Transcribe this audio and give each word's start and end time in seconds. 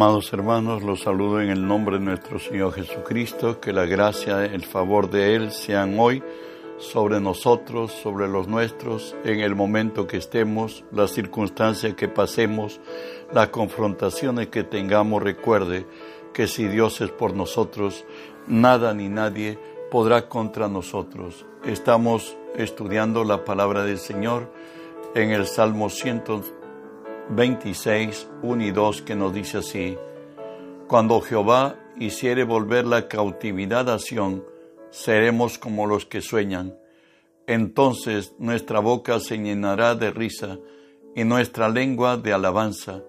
Amados 0.00 0.32
hermanos, 0.32 0.82
los 0.82 1.02
saludo 1.02 1.42
en 1.42 1.50
el 1.50 1.68
nombre 1.68 1.98
de 1.98 2.04
nuestro 2.06 2.38
Señor 2.38 2.72
Jesucristo, 2.72 3.60
que 3.60 3.70
la 3.70 3.84
gracia, 3.84 4.46
el 4.46 4.64
favor 4.64 5.10
de 5.10 5.34
Él 5.34 5.52
sean 5.52 5.94
hoy 5.98 6.22
sobre 6.78 7.20
nosotros, 7.20 7.92
sobre 7.92 8.26
los 8.26 8.48
nuestros, 8.48 9.14
en 9.24 9.40
el 9.40 9.54
momento 9.54 10.06
que 10.06 10.16
estemos, 10.16 10.84
las 10.90 11.10
circunstancias 11.10 11.92
que 11.96 12.08
pasemos, 12.08 12.80
las 13.34 13.48
confrontaciones 13.48 14.46
que 14.46 14.64
tengamos. 14.64 15.22
Recuerde 15.22 15.84
que 16.32 16.46
si 16.46 16.66
Dios 16.66 17.02
es 17.02 17.10
por 17.10 17.34
nosotros, 17.34 18.06
nada 18.46 18.94
ni 18.94 19.10
nadie 19.10 19.58
podrá 19.90 20.30
contra 20.30 20.66
nosotros. 20.66 21.44
Estamos 21.62 22.38
estudiando 22.56 23.22
la 23.22 23.44
palabra 23.44 23.84
del 23.84 23.98
Señor 23.98 24.50
en 25.14 25.30
el 25.30 25.46
Salmo 25.46 25.90
126, 27.34 28.28
1 28.42 28.64
y 28.64 28.70
2, 28.72 29.02
que 29.02 29.14
nos 29.14 29.32
dice 29.32 29.58
así, 29.58 29.96
Cuando 30.88 31.20
Jehová 31.20 31.76
hiciere 31.96 32.42
volver 32.42 32.84
la 32.84 33.06
cautividad 33.06 33.88
a 33.88 34.00
Sión, 34.00 34.44
seremos 34.90 35.56
como 35.56 35.86
los 35.86 36.06
que 36.06 36.22
sueñan. 36.22 36.76
Entonces 37.46 38.34
nuestra 38.40 38.80
boca 38.80 39.20
se 39.20 39.38
llenará 39.38 39.94
de 39.94 40.10
risa 40.10 40.58
y 41.14 41.22
nuestra 41.22 41.68
lengua 41.68 42.16
de 42.16 42.32
alabanza. 42.32 43.04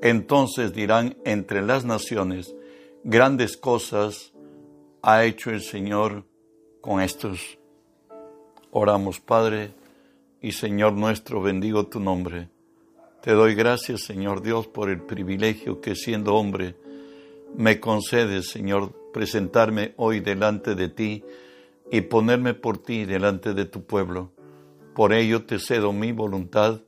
Entonces 0.00 0.72
dirán 0.72 1.16
entre 1.24 1.60
las 1.60 1.84
naciones, 1.84 2.54
grandes 3.02 3.56
cosas 3.56 4.32
ha 5.02 5.24
hecho 5.24 5.50
el 5.50 5.62
Señor 5.62 6.24
con 6.80 7.00
estos. 7.00 7.58
Oramos, 8.70 9.18
Padre 9.18 9.74
y 10.40 10.52
Señor 10.52 10.92
nuestro, 10.92 11.42
bendigo 11.42 11.86
tu 11.86 11.98
nombre. 11.98 12.53
Te 13.24 13.32
doy 13.32 13.54
gracias, 13.54 14.02
Señor 14.02 14.42
Dios, 14.42 14.66
por 14.66 14.90
el 14.90 15.00
privilegio 15.00 15.80
que 15.80 15.94
siendo 15.94 16.34
hombre 16.34 16.76
me 17.56 17.80
concedes, 17.80 18.50
Señor, 18.50 18.94
presentarme 19.14 19.94
hoy 19.96 20.20
delante 20.20 20.74
de 20.74 20.90
ti 20.90 21.24
y 21.90 22.02
ponerme 22.02 22.52
por 22.52 22.76
ti 22.76 23.06
delante 23.06 23.54
de 23.54 23.64
tu 23.64 23.82
pueblo. 23.84 24.30
Por 24.94 25.14
ello 25.14 25.46
te 25.46 25.58
cedo 25.58 25.90
mi 25.94 26.12
voluntad, 26.12 26.82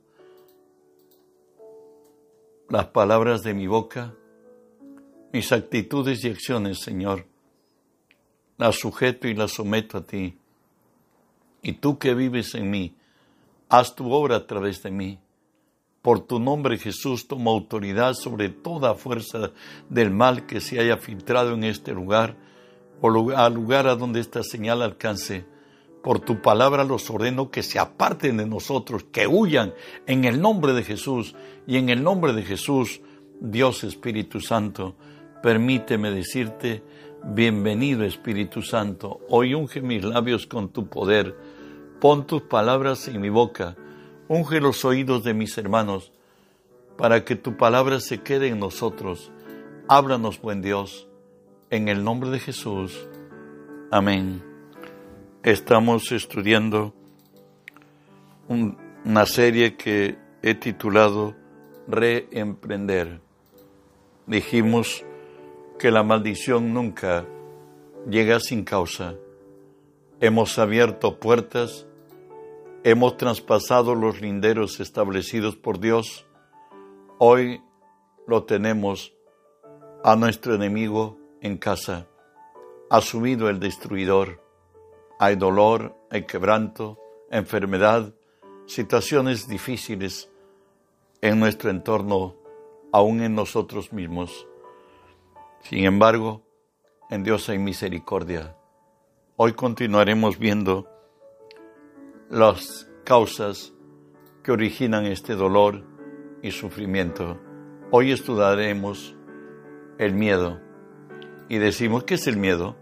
las 2.69 2.85
palabras 2.85 3.41
de 3.41 3.55
mi 3.55 3.65
boca, 3.65 4.13
mis 5.33 5.51
actitudes 5.51 6.23
y 6.23 6.29
acciones, 6.29 6.81
Señor. 6.81 7.25
Las 8.59 8.75
sujeto 8.75 9.27
y 9.27 9.33
las 9.33 9.53
someto 9.53 9.97
a 9.97 10.05
ti. 10.05 10.37
Y 11.63 11.73
tú 11.73 11.97
que 11.97 12.13
vives 12.13 12.53
en 12.53 12.69
mí, 12.69 12.95
haz 13.69 13.95
tu 13.95 14.11
obra 14.11 14.35
a 14.35 14.45
través 14.45 14.83
de 14.83 14.91
mí. 14.91 15.19
Por 16.07 16.21
tu 16.21 16.39
nombre, 16.39 16.77
Jesús, 16.77 17.27
toma 17.27 17.51
autoridad 17.51 18.13
sobre 18.13 18.47
toda 18.47 18.95
fuerza 18.95 19.51
del 19.89 20.09
mal 20.09 20.45
que 20.45 20.61
se 20.61 20.79
haya 20.79 20.95
filtrado 20.95 21.53
en 21.53 21.65
este 21.65 21.91
lugar 21.91 22.37
o 23.01 23.31
al 23.31 23.53
lugar 23.53 23.87
a 23.87 23.97
donde 23.97 24.21
esta 24.21 24.41
señal 24.41 24.81
alcance. 24.83 25.45
Por 26.01 26.21
tu 26.21 26.41
palabra 26.41 26.85
los 26.85 27.09
ordeno 27.09 27.51
que 27.51 27.61
se 27.61 27.77
aparten 27.77 28.37
de 28.37 28.45
nosotros, 28.45 29.03
que 29.11 29.27
huyan 29.27 29.73
en 30.05 30.23
el 30.23 30.39
nombre 30.39 30.71
de 30.71 30.83
Jesús. 30.83 31.35
Y 31.67 31.75
en 31.75 31.89
el 31.89 32.01
nombre 32.01 32.31
de 32.31 32.43
Jesús, 32.43 33.01
Dios 33.41 33.83
Espíritu 33.83 34.39
Santo, 34.39 34.95
permíteme 35.43 36.09
decirte, 36.09 36.85
bienvenido 37.25 38.05
Espíritu 38.05 38.61
Santo, 38.61 39.19
hoy 39.27 39.55
unge 39.55 39.81
mis 39.81 40.05
labios 40.05 40.47
con 40.47 40.69
tu 40.69 40.87
poder, 40.87 41.35
pon 41.99 42.25
tus 42.25 42.43
palabras 42.43 43.09
en 43.09 43.19
mi 43.19 43.27
boca 43.27 43.75
Unge 44.29 44.59
los 44.59 44.83
oídos 44.83 45.23
de 45.23 45.33
mis 45.33 45.57
hermanos, 45.57 46.11
para 46.97 47.23
que 47.23 47.37
tu 47.37 47.55
palabra 47.55 48.01
se 48.01 48.21
quede 48.23 48.49
en 48.49 48.59
nosotros. 48.59 49.31
Háblanos, 49.87 50.41
buen 50.41 50.61
Dios, 50.61 51.07
en 51.69 51.87
el 51.87 52.03
nombre 52.03 52.29
de 52.29 52.39
Jesús. 52.39 53.07
Amén. 53.89 54.43
Estamos 55.43 56.11
estudiando 56.11 56.93
una 58.49 59.25
serie 59.25 59.77
que 59.77 60.17
he 60.41 60.55
titulado 60.55 61.33
Reemprender. 61.87 63.21
Dijimos 64.25 65.05
que 65.79 65.89
la 65.89 66.03
maldición 66.03 66.73
nunca 66.73 67.25
llega 68.09 68.41
sin 68.41 68.65
causa. 68.65 69.15
Hemos 70.19 70.59
abierto 70.59 71.17
puertas 71.17 71.86
hemos 72.83 73.17
traspasado 73.17 73.95
los 73.95 74.21
linderos 74.21 74.79
establecidos 74.79 75.55
por 75.55 75.79
Dios, 75.79 76.25
hoy 77.17 77.61
lo 78.27 78.43
tenemos 78.43 79.13
a 80.03 80.15
nuestro 80.15 80.55
enemigo 80.55 81.17
en 81.41 81.57
casa. 81.57 82.07
Ha 82.89 83.01
subido 83.01 83.49
el 83.49 83.59
destruidor. 83.59 84.43
Hay 85.19 85.35
dolor, 85.35 85.95
hay 86.11 86.25
quebranto, 86.25 86.99
enfermedad, 87.31 88.13
situaciones 88.67 89.47
difíciles 89.47 90.29
en 91.21 91.39
nuestro 91.39 91.69
entorno, 91.69 92.35
aún 92.91 93.21
en 93.21 93.33
nosotros 93.33 93.91
mismos. 93.91 94.47
Sin 95.61 95.85
embargo, 95.85 96.43
en 97.09 97.23
Dios 97.23 97.49
hay 97.49 97.57
misericordia. 97.57 98.55
Hoy 99.35 99.53
continuaremos 99.53 100.37
viendo 100.37 100.87
las 102.29 102.89
causas 103.05 103.73
que 104.43 104.51
originan 104.51 105.05
este 105.05 105.35
dolor 105.35 105.83
y 106.41 106.51
sufrimiento. 106.51 107.39
Hoy 107.89 108.11
estudiaremos 108.11 109.15
el 109.97 110.13
miedo 110.13 110.59
y 111.47 111.57
decimos, 111.57 112.03
¿qué 112.03 112.15
es 112.15 112.27
el 112.27 112.35
miedo? 112.37 112.75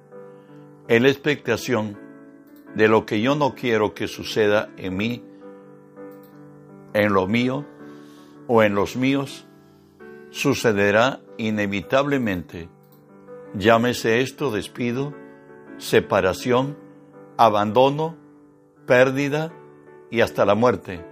La 0.88 1.08
expectación 1.08 2.00
de 2.74 2.88
lo 2.88 3.06
que 3.06 3.22
yo 3.22 3.36
no 3.36 3.54
quiero 3.54 3.94
que 3.94 4.08
suceda 4.08 4.70
en 4.78 4.98
mí, 4.98 5.24
en 6.94 7.14
lo 7.14 7.28
mío 7.28 7.66
o 8.48 8.64
en 8.64 8.74
los 8.74 8.96
míos, 8.96 9.46
sucederá 10.32 11.22
inevitablemente. 11.38 12.68
Llámese 13.54 14.22
esto 14.22 14.52
despido, 14.52 15.14
separación, 15.78 16.78
abandono, 17.38 18.25
pérdida 18.86 19.52
y 20.10 20.22
hasta 20.22 20.46
la 20.46 20.56
muerte. 20.56 21.04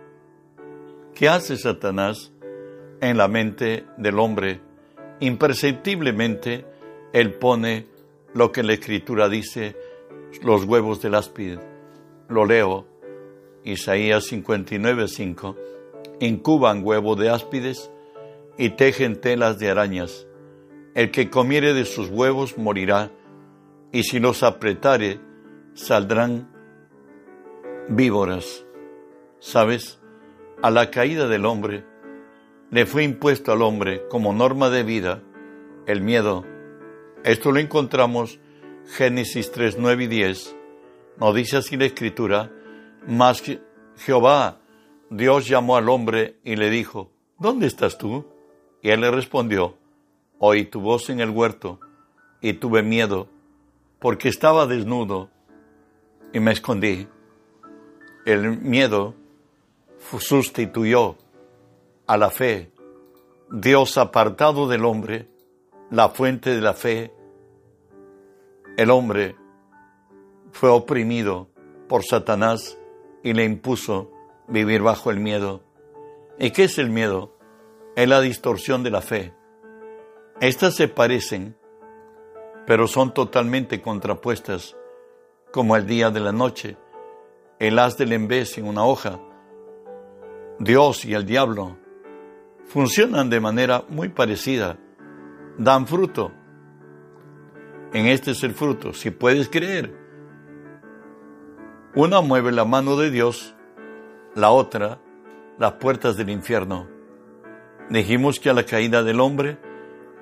¿Qué 1.14 1.30
hace 1.30 1.58
Satanás 1.58 2.32
en 3.02 3.18
la 3.18 3.28
mente 3.28 3.86
del 3.98 4.20
hombre? 4.20 4.62
Imperceptiblemente, 5.20 6.66
él 7.14 7.34
pone 7.34 7.88
lo 8.34 8.52
que 8.52 8.64
la 8.64 8.74
escritura 8.74 9.30
dice, 9.30 9.76
los 10.42 10.66
huevos 10.66 11.02
del 11.02 11.16
áspid. 11.16 11.60
Lo 12.30 12.46
leo, 12.46 12.88
Isaías 13.64 14.26
59, 14.26 15.08
5. 15.08 15.58
Incuban 16.20 16.82
huevo 16.84 17.16
de 17.16 17.30
áspides 17.30 17.92
y 18.58 18.72
tejen 18.72 19.20
telas 19.20 19.60
de 19.60 19.70
arañas. 19.70 20.28
El 20.96 21.12
que 21.12 21.30
comiere 21.30 21.74
de 21.74 21.86
sus 21.86 22.10
huevos 22.10 22.58
morirá, 22.58 23.12
y 23.92 24.04
si 24.04 24.20
los 24.20 24.44
apretare, 24.44 25.20
saldrán 25.74 26.53
víboras. 27.90 28.66
¿Sabes? 29.40 30.00
A 30.62 30.72
la 30.72 30.90
caída 30.92 31.28
del 31.28 31.46
hombre 31.46 31.86
le 32.72 32.86
fue 32.86 33.04
impuesto 33.04 33.52
al 33.52 33.62
hombre 33.62 34.08
como 34.10 34.34
norma 34.34 34.70
de 34.70 34.84
vida 34.84 35.22
el 35.86 36.02
miedo. 36.02 36.46
Esto 37.24 37.52
lo 37.52 37.60
encontramos 37.60 38.40
Génesis 38.86 39.52
3, 39.52 39.78
9 39.78 40.04
y 40.06 40.08
10. 40.08 40.56
Nos 41.18 41.36
dice 41.36 41.58
así 41.58 41.78
la 41.78 41.86
escritura, 41.86 42.52
mas 43.08 43.44
Jehová, 43.98 44.60
Dios 45.10 45.48
llamó 45.48 45.78
al 45.78 45.90
hombre 45.90 46.40
y 46.44 46.56
le 46.56 46.70
dijo, 46.70 47.12
¿dónde 47.38 47.68
estás 47.68 47.98
tú? 47.98 48.26
Y 48.82 48.90
él 48.90 49.02
le 49.02 49.12
respondió, 49.12 49.78
oí 50.40 50.66
tu 50.66 50.82
voz 50.82 51.10
en 51.10 51.20
el 51.20 51.30
huerto 51.30 51.80
y 52.42 52.54
tuve 52.54 52.82
miedo, 52.82 53.30
porque 54.00 54.30
estaba 54.30 54.66
desnudo 54.66 55.30
y 56.34 56.40
me 56.40 56.52
escondí 56.52 57.08
el 58.26 58.58
miedo 58.62 59.16
sustituyó 60.20 61.18
a 62.08 62.18
la 62.18 62.30
fe. 62.30 62.72
Dios 63.52 63.98
apartado 63.98 64.68
del 64.68 64.86
hombre, 64.86 65.28
la 65.90 66.10
fuente 66.10 66.52
de 66.52 66.62
la 66.62 66.74
fe, 66.74 67.14
el 68.78 68.90
hombre 68.90 69.36
fue 70.52 70.70
oprimido 70.70 71.50
por 71.88 72.04
Satanás 72.04 72.80
y 73.24 73.34
le 73.34 73.44
impuso 73.44 74.12
vivir 74.48 74.82
bajo 74.82 75.12
el 75.12 75.20
miedo. 75.20 75.62
¿Y 76.40 76.52
qué 76.52 76.64
es 76.64 76.78
el 76.78 76.90
miedo? 76.90 77.38
Es 77.96 78.08
la 78.08 78.22
distorsión 78.22 78.84
de 78.84 78.90
la 78.90 79.02
fe. 79.02 79.34
Estas 80.40 80.76
se 80.76 80.88
parecen, 80.88 81.56
pero 82.66 82.88
son 82.88 83.14
totalmente 83.14 83.82
contrapuestas, 83.82 84.76
como 85.52 85.76
el 85.76 85.86
día 85.86 86.10
de 86.10 86.20
la 86.20 86.32
noche 86.32 86.78
el 87.60 87.80
haz 87.80 87.98
del 87.98 88.14
embés 88.14 88.58
en 88.58 88.68
una 88.68 88.86
hoja, 88.86 89.20
Dios 90.60 91.06
y 91.06 91.14
el 91.14 91.26
diablo 91.26 91.78
funcionan 92.66 93.30
de 93.30 93.40
manera 93.40 93.84
muy 93.90 94.10
parecida, 94.10 94.78
dan 95.58 95.88
fruto. 95.88 96.32
En 97.94 98.08
este 98.08 98.32
es 98.32 98.44
el 98.44 98.54
fruto, 98.54 98.94
si 98.94 99.12
puedes 99.12 99.50
creer. 99.50 99.96
Una 101.96 102.22
mueve 102.22 102.52
la 102.52 102.66
mano 102.66 102.98
de 102.98 103.12
Dios, 103.12 103.56
la 104.36 104.50
otra 104.50 105.00
las 105.60 105.74
puertas 105.74 106.18
del 106.18 106.30
infierno. 106.30 106.88
Dijimos 107.90 108.40
que 108.40 108.50
a 108.50 108.54
la 108.54 108.66
caída 108.66 109.04
del 109.04 109.20
hombre, 109.20 109.60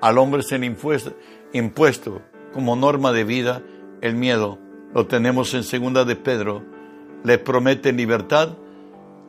al 0.00 0.18
hombre 0.18 0.42
se 0.42 0.58
le 0.58 0.66
impuesto, 0.66 1.14
impuesto 1.52 2.22
como 2.52 2.76
norma 2.76 3.12
de 3.12 3.24
vida 3.24 3.62
el 4.00 4.14
miedo. 4.14 4.58
Lo 4.94 5.06
tenemos 5.06 5.54
en 5.54 5.64
segunda 5.64 6.04
de 6.04 6.16
Pedro. 6.16 6.62
Le 7.24 7.38
promete 7.38 7.92
libertad 7.92 8.56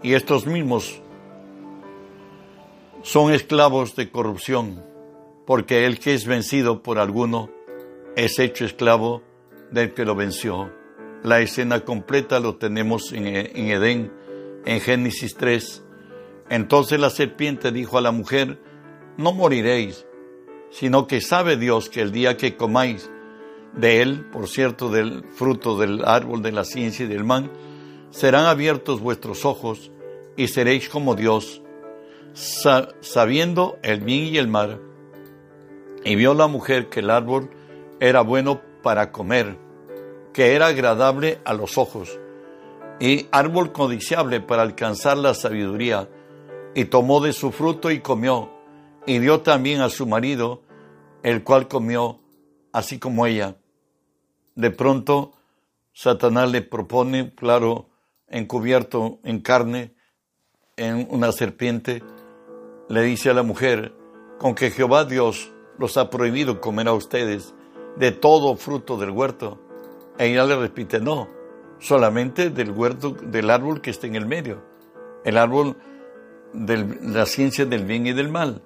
y 0.01 0.13
estos 0.13 0.45
mismos 0.45 1.01
son 3.03 3.33
esclavos 3.33 3.95
de 3.95 4.09
corrupción, 4.09 4.83
porque 5.45 5.85
el 5.85 5.99
que 5.99 6.13
es 6.13 6.25
vencido 6.25 6.81
por 6.81 6.99
alguno 6.99 7.49
es 8.15 8.39
hecho 8.39 8.65
esclavo 8.65 9.21
del 9.71 9.93
que 9.93 10.05
lo 10.05 10.15
venció. 10.15 10.71
La 11.23 11.39
escena 11.39 11.81
completa 11.81 12.39
lo 12.39 12.55
tenemos 12.55 13.11
en, 13.13 13.25
Edén, 13.27 14.11
en 14.65 14.79
Génesis 14.81 15.35
3. 15.35 15.83
Entonces 16.49 16.99
la 16.99 17.09
serpiente 17.09 17.71
dijo 17.71 17.97
a 17.97 18.01
la 18.01 18.11
mujer, 18.11 18.59
no 19.17 19.33
moriréis, 19.33 20.05
sino 20.69 21.07
que 21.07 21.21
sabe 21.21 21.57
Dios 21.57 21.89
que 21.89 22.01
el 22.01 22.11
día 22.11 22.37
que 22.37 22.55
comáis 22.55 23.09
de 23.75 24.01
él, 24.01 24.25
por 24.31 24.47
cierto, 24.47 24.89
del 24.89 25.23
fruto 25.35 25.77
del 25.77 26.05
árbol 26.05 26.41
de 26.41 26.51
la 26.51 26.63
ciencia 26.63 27.05
y 27.05 27.09
del 27.09 27.23
mal, 27.23 27.51
serán 28.13 28.45
abiertos 28.45 29.01
vuestros 29.01 29.43
ojos 29.43 29.91
y 30.37 30.47
seréis 30.47 30.87
como 30.87 31.15
Dios, 31.15 31.63
sabiendo 32.33 33.79
el 33.81 34.01
bien 34.01 34.25
y 34.25 34.37
el 34.37 34.47
mal. 34.47 34.79
Y 36.05 36.15
vio 36.15 36.35
la 36.35 36.47
mujer 36.47 36.89
que 36.89 36.99
el 36.99 37.09
árbol 37.09 37.49
era 37.99 38.21
bueno 38.21 38.61
para 38.83 39.11
comer, 39.11 39.57
que 40.31 40.53
era 40.53 40.67
agradable 40.67 41.39
a 41.43 41.55
los 41.55 41.79
ojos, 41.79 42.19
y 42.99 43.27
árbol 43.31 43.71
codiciable 43.71 44.41
para 44.41 44.61
alcanzar 44.61 45.17
la 45.17 45.33
sabiduría, 45.33 46.07
y 46.75 46.85
tomó 46.85 47.19
de 47.19 47.33
su 47.33 47.51
fruto 47.51 47.89
y 47.89 47.99
comió, 47.99 48.51
y 49.07 49.17
dio 49.17 49.41
también 49.41 49.81
a 49.81 49.89
su 49.89 50.05
marido, 50.05 50.61
el 51.23 51.43
cual 51.43 51.67
comió, 51.67 52.19
así 52.73 52.99
como 52.99 53.25
ella. 53.25 53.55
De 54.53 54.69
pronto, 54.69 55.33
Satanás 55.93 56.51
le 56.51 56.61
propone, 56.61 57.33
claro, 57.33 57.87
encubierto 58.33 59.19
en 59.23 59.39
carne, 59.39 59.93
en 60.75 61.07
una 61.09 61.31
serpiente, 61.31 62.03
le 62.89 63.01
dice 63.03 63.29
a 63.29 63.33
la 63.33 63.43
mujer, 63.43 63.93
con 64.39 64.55
que 64.55 64.71
Jehová 64.71 65.05
Dios 65.05 65.51
los 65.77 65.97
ha 65.97 66.09
prohibido 66.09 66.59
comer 66.59 66.87
a 66.87 66.93
ustedes 66.93 67.53
de 67.95 68.11
todo 68.11 68.55
fruto 68.55 68.97
del 68.97 69.11
huerto. 69.11 69.59
E 70.17 70.27
ella 70.27 70.45
le 70.45 70.55
repite, 70.55 70.99
no, 70.99 71.29
solamente 71.79 72.49
del 72.49 72.71
huerto, 72.71 73.11
del 73.11 73.49
árbol 73.49 73.81
que 73.81 73.91
está 73.91 74.07
en 74.07 74.15
el 74.15 74.25
medio, 74.25 74.63
el 75.23 75.37
árbol 75.37 75.77
de 76.53 76.99
la 77.01 77.25
ciencia 77.25 77.65
del 77.65 77.85
bien 77.85 78.07
y 78.07 78.13
del 78.13 78.29
mal. 78.29 78.61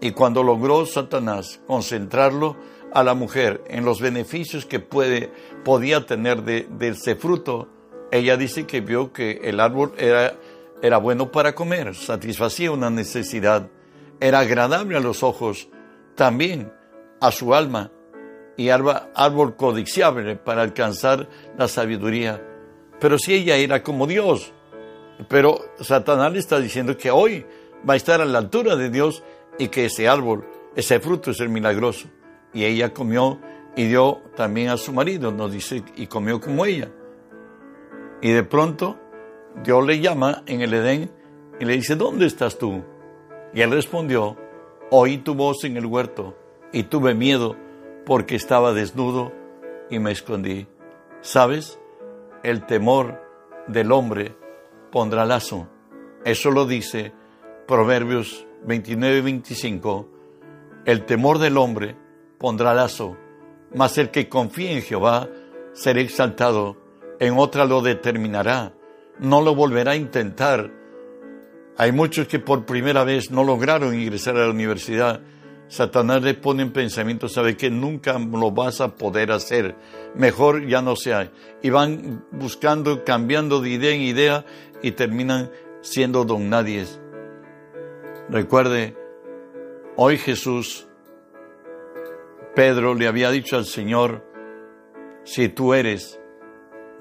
Y 0.00 0.12
cuando 0.12 0.42
logró 0.42 0.84
Satanás 0.86 1.60
concentrarlo 1.66 2.56
a 2.92 3.02
la 3.02 3.14
mujer 3.14 3.62
en 3.68 3.84
los 3.84 4.00
beneficios 4.00 4.66
que 4.66 4.80
puede, 4.80 5.32
podía 5.64 6.06
tener 6.06 6.42
de, 6.42 6.66
ese 6.80 7.14
fruto, 7.14 7.68
ella 8.12 8.36
dice 8.36 8.66
que 8.66 8.82
vio 8.82 9.12
que 9.12 9.40
el 9.42 9.58
árbol 9.58 9.94
era, 9.96 10.34
era 10.82 10.98
bueno 10.98 11.32
para 11.32 11.54
comer, 11.54 11.94
satisfacía 11.94 12.70
una 12.70 12.90
necesidad, 12.90 13.68
era 14.20 14.40
agradable 14.40 14.98
a 14.98 15.00
los 15.00 15.22
ojos, 15.22 15.68
también 16.14 16.70
a 17.20 17.32
su 17.32 17.54
alma, 17.54 17.90
y 18.58 18.68
árbol, 18.68 18.96
árbol 19.14 19.56
codiciable 19.56 20.36
para 20.36 20.60
alcanzar 20.60 21.26
la 21.56 21.68
sabiduría. 21.68 22.46
Pero 23.00 23.18
si 23.18 23.32
ella 23.32 23.56
era 23.56 23.82
como 23.82 24.06
Dios, 24.06 24.52
pero 25.28 25.58
Satanás 25.80 26.32
le 26.34 26.38
está 26.38 26.60
diciendo 26.60 26.98
que 26.98 27.10
hoy 27.10 27.46
va 27.88 27.94
a 27.94 27.96
estar 27.96 28.20
a 28.20 28.26
la 28.26 28.38
altura 28.38 28.76
de 28.76 28.90
Dios 28.90 29.22
y 29.58 29.68
que 29.68 29.86
ese 29.86 30.06
árbol, 30.06 30.46
ese 30.76 31.00
fruto 31.00 31.30
es 31.30 31.40
el 31.40 31.48
milagroso 31.48 32.08
y 32.52 32.64
ella 32.64 32.92
comió 32.92 33.40
y 33.74 33.86
dio 33.86 34.20
también 34.36 34.68
a 34.68 34.76
su 34.76 34.92
marido, 34.92 35.32
nos 35.32 35.50
dice, 35.50 35.82
y 35.96 36.06
comió 36.08 36.38
como 36.38 36.66
ella. 36.66 36.90
Y 38.22 38.30
de 38.30 38.44
pronto 38.44 38.96
Dios 39.62 39.84
le 39.84 40.00
llama 40.00 40.42
en 40.46 40.62
el 40.62 40.72
Edén 40.72 41.10
y 41.60 41.64
le 41.64 41.74
dice, 41.74 41.96
¿dónde 41.96 42.26
estás 42.26 42.56
tú? 42.56 42.82
Y 43.52 43.60
él 43.60 43.70
respondió, 43.70 44.36
oí 44.90 45.18
tu 45.18 45.34
voz 45.34 45.64
en 45.64 45.76
el 45.76 45.84
huerto 45.84 46.36
y 46.72 46.84
tuve 46.84 47.14
miedo 47.14 47.56
porque 48.06 48.36
estaba 48.36 48.72
desnudo 48.72 49.32
y 49.90 49.98
me 49.98 50.12
escondí. 50.12 50.66
¿Sabes? 51.20 51.78
El 52.42 52.64
temor 52.66 53.20
del 53.68 53.92
hombre 53.92 54.34
pondrá 54.90 55.24
lazo. 55.24 55.68
Eso 56.24 56.50
lo 56.50 56.66
dice 56.66 57.12
Proverbios 57.66 58.46
29 58.64 59.18
y 59.18 59.20
25. 59.20 60.08
El 60.84 61.04
temor 61.04 61.38
del 61.38 61.56
hombre 61.58 61.96
pondrá 62.38 62.74
lazo, 62.74 63.16
mas 63.74 63.98
el 63.98 64.10
que 64.10 64.28
confíe 64.28 64.72
en 64.72 64.82
Jehová 64.82 65.28
será 65.72 66.00
exaltado, 66.00 66.76
en 67.18 67.38
otra 67.38 67.64
lo 67.64 67.80
determinará, 67.82 68.72
no 69.18 69.40
lo 69.40 69.54
volverá 69.54 69.92
a 69.92 69.96
intentar. 69.96 70.70
Hay 71.76 71.92
muchos 71.92 72.26
que 72.28 72.38
por 72.38 72.66
primera 72.66 73.04
vez 73.04 73.30
no 73.30 73.44
lograron 73.44 73.98
ingresar 73.98 74.36
a 74.36 74.46
la 74.46 74.50
universidad. 74.50 75.20
Satanás 75.68 76.22
le 76.22 76.34
pone 76.34 76.62
en 76.62 76.72
pensamiento, 76.72 77.28
sabe 77.28 77.56
que 77.56 77.70
nunca 77.70 78.18
lo 78.18 78.50
vas 78.50 78.80
a 78.80 78.94
poder 78.94 79.32
hacer, 79.32 79.74
mejor 80.14 80.66
ya 80.66 80.82
no 80.82 80.96
sea. 80.96 81.30
Y 81.62 81.70
van 81.70 82.26
buscando, 82.30 83.04
cambiando 83.04 83.60
de 83.60 83.70
idea 83.70 83.94
en 83.94 84.02
idea 84.02 84.44
y 84.82 84.90
terminan 84.92 85.50
siendo 85.80 86.24
don 86.24 86.50
nadies. 86.50 87.00
Recuerde, 88.28 88.96
hoy 89.96 90.18
Jesús 90.18 90.86
Pedro 92.54 92.94
le 92.94 93.08
había 93.08 93.30
dicho 93.30 93.56
al 93.56 93.64
Señor, 93.64 94.22
si 95.24 95.48
tú 95.48 95.72
eres, 95.72 96.20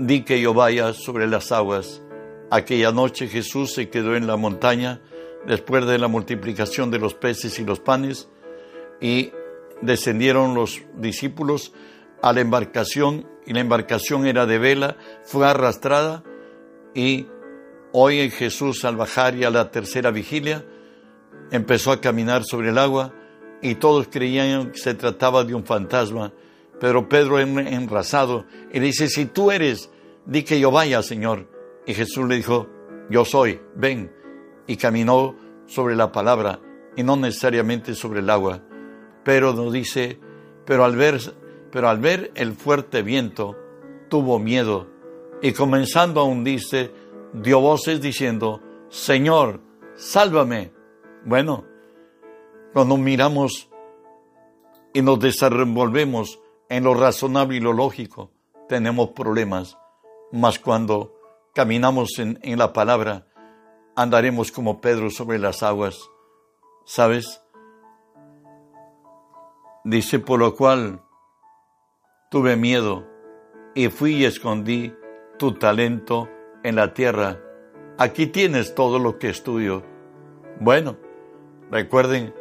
di 0.08 0.24
que 0.24 0.42
yo 0.42 0.54
vaya 0.54 0.94
sobre 0.94 1.28
las 1.28 1.52
aguas. 1.52 2.02
Aquella 2.50 2.92
noche 2.92 3.28
Jesús 3.28 3.74
se 3.74 3.90
quedó 3.90 4.16
en 4.16 4.28
la 4.28 4.36
montaña 4.36 5.00
después 5.46 5.86
de 5.86 5.98
la 5.98 6.08
multiplicación 6.08 6.92
de 6.92 7.00
los 7.00 7.14
peces 7.14 7.60
y 7.60 7.66
los 7.66 7.80
panes 7.80 8.28
y 9.00 9.32
descendieron 9.82 10.54
los 10.56 10.82
discípulos 10.98 11.74
a 12.22 12.34
la 12.34 12.42
embarcación 12.42 13.28
y 13.46 13.54
la 13.54 13.62
embarcación 13.62 14.26
era 14.28 14.46
de 14.46 14.60
vela, 14.60 14.98
fue 15.24 15.48
arrastrada 15.48 16.24
y 16.94 17.28
hoy 17.92 18.20
en 18.20 18.32
Jesús 18.32 18.86
al 18.86 18.96
bajar 18.96 19.36
y 19.36 19.44
a 19.44 19.50
la 19.50 19.72
tercera 19.72 20.12
vigilia 20.12 20.66
empezó 21.52 21.92
a 21.92 22.02
caminar 22.02 22.44
sobre 22.44 22.70
el 22.70 22.78
agua 22.78 23.14
y 23.62 23.76
todos 23.76 24.08
creían 24.10 24.72
que 24.72 24.80
se 24.80 24.96
trataba 24.96 25.44
de 25.44 25.54
un 25.54 25.64
fantasma. 25.64 26.34
Pero 26.80 27.08
Pedro 27.08 27.40
enrasado 27.40 28.46
y 28.74 28.80
dice, 28.80 29.08
si 29.08 29.26
tú 29.26 29.52
eres, 29.52 29.91
di 30.26 30.44
que 30.44 30.60
yo 30.60 30.72
vaya, 30.72 31.02
Señor. 31.04 31.48
Y 31.86 31.94
Jesús 31.94 32.28
le 32.28 32.36
dijo, 32.36 32.68
yo 33.10 33.26
soy, 33.26 33.62
ven. 33.76 34.12
Y 34.68 34.78
caminó 34.78 35.36
sobre 35.66 35.96
la 35.96 36.12
palabra 36.12 36.60
y 36.96 37.04
no 37.04 37.16
necesariamente 37.16 37.96
sobre 37.96 38.20
el 38.20 38.30
agua. 38.30 38.62
Pero 39.24 39.54
nos 39.54 39.72
dice, 39.74 40.20
pero 40.66 40.86
al 40.86 40.96
ver, 40.96 41.20
pero 41.72 41.90
al 41.90 42.00
ver 42.00 42.32
el 42.36 42.54
fuerte 42.54 43.02
viento, 43.02 43.58
tuvo 44.10 44.40
miedo 44.40 44.88
y 45.42 45.54
comenzando 45.54 46.22
a 46.22 46.24
hundirse, 46.24 46.92
dio 47.34 47.60
voces 47.60 48.02
diciendo, 48.02 48.62
Señor, 48.90 49.62
sálvame. 49.96 50.72
Bueno, 51.26 51.66
cuando 52.74 52.98
miramos 52.98 53.70
y 54.94 55.02
nos 55.02 55.20
desenvolvemos 55.20 56.40
en 56.70 56.84
lo 56.84 56.94
razonable 56.94 57.58
y 57.58 57.60
lo 57.60 57.74
lógico, 57.74 58.32
tenemos 58.68 59.10
problemas. 59.10 59.78
Mas 60.32 60.60
cuando 60.60 61.14
caminamos 61.54 62.18
en, 62.20 62.40
en 62.42 62.58
la 62.58 62.72
palabra, 62.72 63.28
andaremos 63.96 64.52
como 64.52 64.80
Pedro 64.80 65.10
sobre 65.10 65.40
las 65.40 65.64
aguas. 65.64 66.10
¿Sabes? 66.86 67.42
Dice, 69.84 70.20
por 70.20 70.40
lo 70.40 70.56
cual 70.56 71.02
tuve 72.30 72.56
miedo 72.56 73.06
y 73.76 73.90
fui 73.90 74.16
y 74.16 74.26
escondí 74.26 74.94
tu 75.38 75.54
talento 75.56 76.30
en 76.64 76.76
la 76.76 76.94
tierra. 76.94 77.40
Aquí 77.98 78.28
tienes 78.28 78.74
todo 78.74 79.00
lo 79.00 79.20
que 79.20 79.30
estudio. 79.30 79.84
Bueno, 80.60 80.98
recuerden 81.70 82.34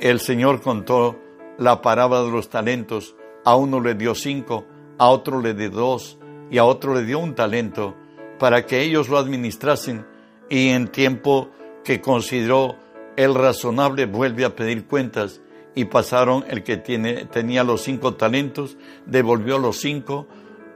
el 0.00 0.20
Señor 0.20 0.60
contó 0.60 1.18
la 1.56 1.80
parábola 1.80 2.22
de 2.22 2.30
los 2.30 2.50
talentos. 2.50 3.16
A 3.44 3.56
uno 3.56 3.80
le 3.80 3.94
dio 3.94 4.14
cinco, 4.14 4.66
a 4.98 5.08
otro 5.08 5.40
le 5.40 5.54
dio 5.54 5.70
dos 5.70 6.17
y 6.50 6.58
a 6.58 6.64
otro 6.64 6.94
le 6.94 7.04
dio 7.04 7.18
un 7.18 7.34
talento 7.34 7.94
para 8.38 8.66
que 8.66 8.82
ellos 8.82 9.08
lo 9.08 9.18
administrasen 9.18 10.06
y 10.48 10.68
en 10.68 10.88
tiempo 10.88 11.50
que 11.84 12.00
consideró 12.00 12.76
el 13.16 13.34
razonable 13.34 14.06
vuelve 14.06 14.44
a 14.44 14.54
pedir 14.54 14.86
cuentas 14.86 15.40
y 15.74 15.84
pasaron 15.86 16.44
el 16.48 16.62
que 16.62 16.76
tiene, 16.76 17.24
tenía 17.26 17.64
los 17.64 17.82
cinco 17.82 18.14
talentos, 18.14 18.76
devolvió 19.06 19.58
los 19.58 19.78
cinco 19.78 20.26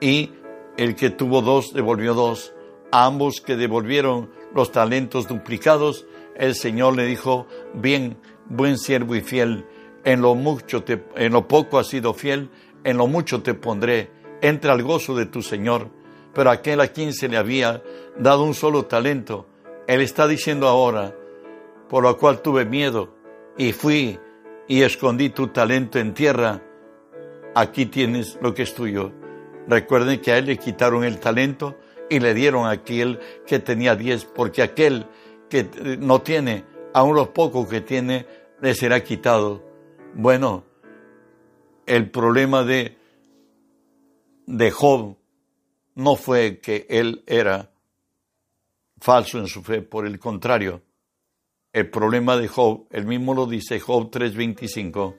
y 0.01 0.31
el 0.77 0.95
que 0.95 1.11
tuvo 1.11 1.43
dos 1.43 1.73
devolvió 1.73 2.15
dos. 2.15 2.53
A 2.91 3.07
ambos 3.07 3.41
que 3.41 3.57
devolvieron 3.57 4.31
los 4.55 4.71
talentos 4.71 5.27
duplicados, 5.27 6.07
el 6.37 6.55
Señor 6.55 6.97
le 6.97 7.07
dijo, 7.07 7.47
bien, 7.75 8.17
buen 8.47 8.79
siervo 8.79 9.15
y 9.15 9.23
fiel, 9.23 9.67
en 10.05 10.21
lo 10.21 10.35
mucho 10.35 10.83
te, 10.83 11.03
en 11.17 11.33
lo 11.33 11.49
poco 11.49 11.79
has 11.79 11.87
sido 11.87 12.13
fiel, 12.13 12.51
en 12.85 12.97
lo 12.97 13.07
mucho 13.07 13.43
te 13.43 13.55
pondré, 13.55 14.11
entra 14.43 14.75
al 14.75 14.83
gozo 14.83 15.17
de 15.17 15.25
tu 15.25 15.41
Señor. 15.41 15.89
Pero 16.35 16.51
aquel 16.51 16.81
a 16.81 16.89
quien 16.89 17.15
se 17.15 17.29
le 17.29 17.39
había 17.39 17.83
dado 18.19 18.45
un 18.45 18.55
solo 18.55 18.85
talento, 18.85 19.47
él 19.87 20.03
está 20.03 20.27
diciendo 20.29 20.69
ahora, 20.69 21.15
por 21.89 22.03
lo 22.03 22.17
cual 22.19 22.43
tuve 22.43 22.67
miedo 22.67 23.15
y 23.57 23.73
fui 23.73 24.19
y 24.69 24.83
escondí 24.83 25.31
tu 25.31 25.49
talento 25.49 25.99
en 25.99 26.15
tierra, 26.15 26.63
aquí 27.55 27.87
tienes 27.87 28.39
lo 28.41 28.55
que 28.55 28.63
es 28.63 28.75
tuyo. 28.75 29.13
Recuerden 29.69 30.21
que 30.21 30.33
a 30.33 30.39
él 30.39 30.47
le 30.47 30.59
quitaron 30.59 31.05
el 31.05 31.21
talento 31.21 31.77
y 32.09 32.19
le 32.19 32.35
dieron 32.35 32.67
a 32.67 32.71
aquel 32.71 33.21
que 33.47 33.59
tenía 33.59 33.95
diez, 33.95 34.25
porque 34.25 34.63
aquel 34.63 35.07
que 35.49 35.69
no 36.01 36.23
tiene, 36.23 36.65
aun 36.95 37.15
los 37.15 37.29
pocos 37.29 37.69
que 37.69 37.81
tiene, 37.81 38.27
le 38.61 38.75
será 38.75 39.03
quitado. 39.05 39.63
Bueno, 40.15 40.65
el 41.87 42.11
problema 42.11 42.65
de, 42.65 42.97
de 44.47 44.71
Job 44.71 45.17
no 45.95 46.17
fue 46.17 46.59
que 46.61 46.87
él 46.89 47.23
era 47.27 47.73
falso 48.99 49.39
en 49.39 49.47
su 49.47 49.63
fe, 49.63 49.83
por 49.83 50.07
el 50.07 50.19
contrario, 50.19 50.83
el 51.73 51.89
problema 51.89 52.37
de 52.37 52.49
Job, 52.49 52.87
él 52.91 53.07
mismo 53.07 53.35
lo 53.35 53.47
dice 53.47 53.81
Job 53.81 54.11
3:25, 54.11 55.17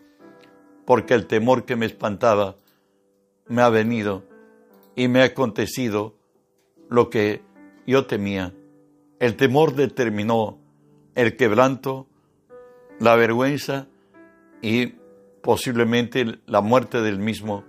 porque 0.86 1.16
el 1.16 1.26
temor 1.26 1.66
que 1.66 1.76
me 1.76 1.88
espantaba 1.88 2.58
me 3.48 3.62
ha 3.62 3.70
venido 3.70 4.24
y 4.96 5.08
me 5.08 5.22
ha 5.22 5.26
acontecido 5.26 6.16
lo 6.90 7.10
que 7.10 7.42
yo 7.88 8.06
temía. 8.06 8.54
El 9.20 9.36
temor 9.36 9.74
determinó 9.74 10.60
el 11.16 11.36
quebranto, 11.36 12.08
la 13.00 13.16
vergüenza 13.16 13.88
y 14.62 14.94
posiblemente 15.42 16.40
la 16.46 16.62
muerte 16.62 17.02
del 17.02 17.20
mismo, 17.20 17.64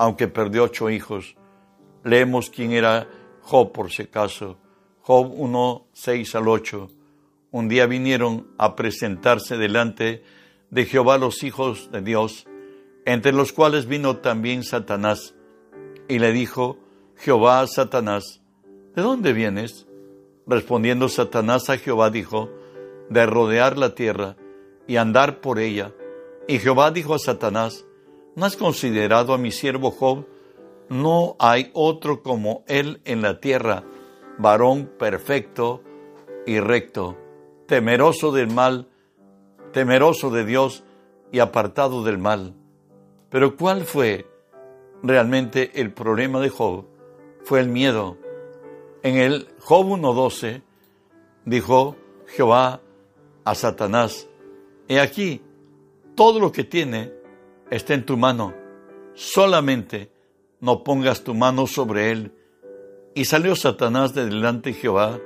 aunque 0.00 0.28
perdió 0.28 0.64
ocho 0.64 0.88
hijos. 0.88 1.36
Leemos 2.04 2.48
quién 2.48 2.72
era 2.72 3.06
Job 3.42 3.70
por 3.70 3.90
si 3.90 4.04
acaso. 4.04 4.56
Job 5.02 5.30
1, 5.36 5.88
6 5.92 6.34
al 6.36 6.48
8. 6.48 6.88
Un 7.50 7.68
día 7.68 7.84
vinieron 7.84 8.46
a 8.56 8.76
presentarse 8.76 9.58
delante 9.58 10.22
de 10.70 10.86
Jehová 10.86 11.18
los 11.18 11.42
hijos 11.42 11.90
de 11.92 12.00
Dios, 12.00 12.46
entre 13.04 13.32
los 13.32 13.52
cuales 13.52 13.84
vino 13.84 14.16
también 14.16 14.62
Satanás, 14.64 15.34
y 16.08 16.18
le 16.18 16.32
dijo 16.32 16.78
Jehová 17.16 17.60
a 17.60 17.66
Satanás, 17.66 18.40
¿de 18.96 19.02
dónde 19.02 19.34
vienes? 19.34 19.86
Respondiendo 20.46 21.10
Satanás 21.10 21.68
a 21.68 21.76
Jehová 21.76 22.08
dijo, 22.08 22.48
de 23.10 23.26
rodear 23.26 23.76
la 23.76 23.94
tierra 23.94 24.36
y 24.86 24.96
andar 24.96 25.42
por 25.42 25.58
ella. 25.58 25.92
Y 26.48 26.58
Jehová 26.58 26.90
dijo 26.90 27.12
a 27.12 27.18
Satanás, 27.18 27.84
¿no 28.36 28.46
has 28.46 28.56
considerado 28.56 29.32
a 29.34 29.38
mi 29.38 29.50
siervo 29.50 29.90
Job? 29.90 30.26
No 30.88 31.36
hay 31.38 31.70
otro 31.72 32.22
como 32.22 32.64
él 32.66 33.00
en 33.04 33.22
la 33.22 33.40
tierra 33.40 33.84
varón 34.38 34.90
perfecto 34.98 35.82
y 36.46 36.58
recto, 36.60 37.16
temeroso 37.66 38.32
del 38.32 38.48
mal, 38.48 38.88
temeroso 39.72 40.30
de 40.30 40.44
Dios 40.44 40.82
y 41.30 41.38
apartado 41.38 42.02
del 42.02 42.18
mal. 42.18 42.54
Pero 43.28 43.56
¿cuál 43.56 43.84
fue 43.84 44.26
realmente 45.02 45.80
el 45.80 45.92
problema 45.92 46.40
de 46.40 46.48
Job? 46.48 46.86
Fue 47.44 47.60
el 47.60 47.68
miedo. 47.68 48.16
En 49.02 49.16
el 49.16 49.48
Job 49.60 49.86
1.12 49.86 50.62
dijo 51.44 51.96
Jehová 52.26 52.80
a 53.44 53.54
Satanás, 53.54 54.28
he 54.88 55.00
aquí, 55.00 55.42
todo 56.14 56.40
lo 56.40 56.50
que 56.50 56.64
tiene 56.64 57.19
está 57.70 57.94
en 57.94 58.04
tu 58.04 58.16
mano, 58.16 58.54
solamente 59.14 60.12
no 60.60 60.82
pongas 60.84 61.24
tu 61.24 61.34
mano 61.34 61.66
sobre 61.66 62.10
él 62.10 62.32
y 63.14 63.24
salió 63.24 63.56
Satanás 63.56 64.14
de 64.14 64.26
delante 64.26 64.70
de 64.70 64.76
Jehová, 64.76 65.18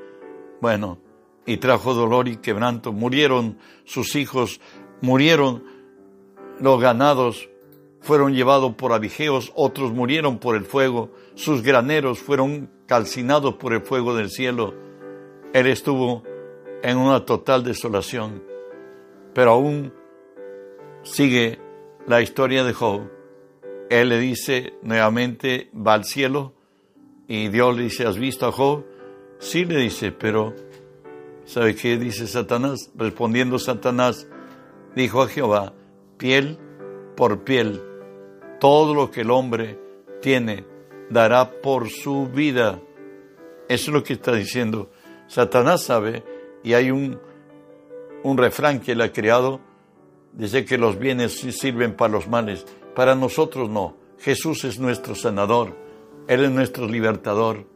bueno, 0.61 0.99
y 1.47 1.59
trajo 1.59 1.95
dolor 1.95 2.29
y 2.29 2.37
quebranto. 2.37 2.93
Murieron 2.93 3.59
sus 3.85 4.17
hijos, 4.17 4.61
murieron 5.01 5.65
los 6.61 6.81
ganados, 6.81 7.49
fueron 8.01 8.35
llevados 8.35 8.75
por 8.75 8.93
abigeos, 8.93 9.53
otros 9.55 9.93
murieron 9.93 10.39
por 10.39 10.57
el 10.57 10.65
fuego, 10.65 11.11
sus 11.35 11.63
graneros 11.63 12.19
fueron 12.19 12.71
calcinados 12.87 13.55
por 13.55 13.75
el 13.75 13.83
fuego 13.83 14.15
del 14.15 14.31
cielo. 14.31 14.75
Él 15.53 15.67
estuvo 15.67 16.23
en 16.83 16.97
una 16.97 17.25
total 17.25 17.65
desolación, 17.65 18.43
pero 19.35 19.53
aún 19.53 19.93
sigue 21.03 21.59
la 22.07 22.21
historia 22.21 22.65
de 22.65 22.73
Job. 22.73 23.11
Él 23.91 24.09
le 24.09 24.19
dice 24.19 24.75
nuevamente, 24.83 25.71
va 25.75 25.95
al 25.95 26.05
cielo, 26.05 26.55
y 27.27 27.49
Dios 27.49 27.77
le 27.77 27.85
dice, 27.85 28.07
¿has 28.07 28.19
visto 28.19 28.47
a 28.47 28.53
Job? 28.53 28.85
Sí 29.39 29.65
le 29.65 29.79
dice, 29.79 30.13
pero 30.13 30.55
¿sabe 31.45 31.75
qué 31.75 31.99
dice 31.99 32.27
Satanás? 32.27 32.91
Respondiendo 32.95 33.59
Satanás, 33.59 34.29
dijo 34.95 35.23
a 35.23 35.29
Jehová, 35.29 35.73
piel 36.19 36.59
por 37.17 37.45
piel, 37.45 37.83
todo 38.61 38.95
lo 38.95 39.11
que 39.11 39.23
el 39.23 39.31
hombre 39.31 39.79
tiene 40.21 40.65
dará 41.11 41.51
por 41.61 41.89
su 41.91 42.27
vida. 42.29 42.81
Eso 43.69 43.91
es 43.91 43.95
lo 43.95 44.03
que 44.03 44.15
está 44.15 44.33
diciendo. 44.33 44.91
Satanás 45.27 45.85
sabe, 45.85 46.23
y 46.63 46.75
hay 46.75 46.91
un, 46.91 47.19
un 48.23 48.39
refrán 48.39 48.81
que 48.81 48.93
él 48.93 49.01
ha 49.01 49.13
creado, 49.13 49.61
dice 50.37 50.65
que 50.65 50.79
los 50.79 50.99
bienes 50.99 51.33
sirven 51.33 51.95
para 51.97 52.13
los 52.13 52.29
males, 52.29 52.67
para 52.95 53.15
nosotros 53.15 53.69
no. 53.69 53.97
Jesús 54.19 54.65
es 54.65 54.79
nuestro 54.79 55.15
sanador. 55.15 55.77
Él 56.29 56.45
es 56.45 56.51
nuestro 56.51 56.87
libertador. 56.87 57.67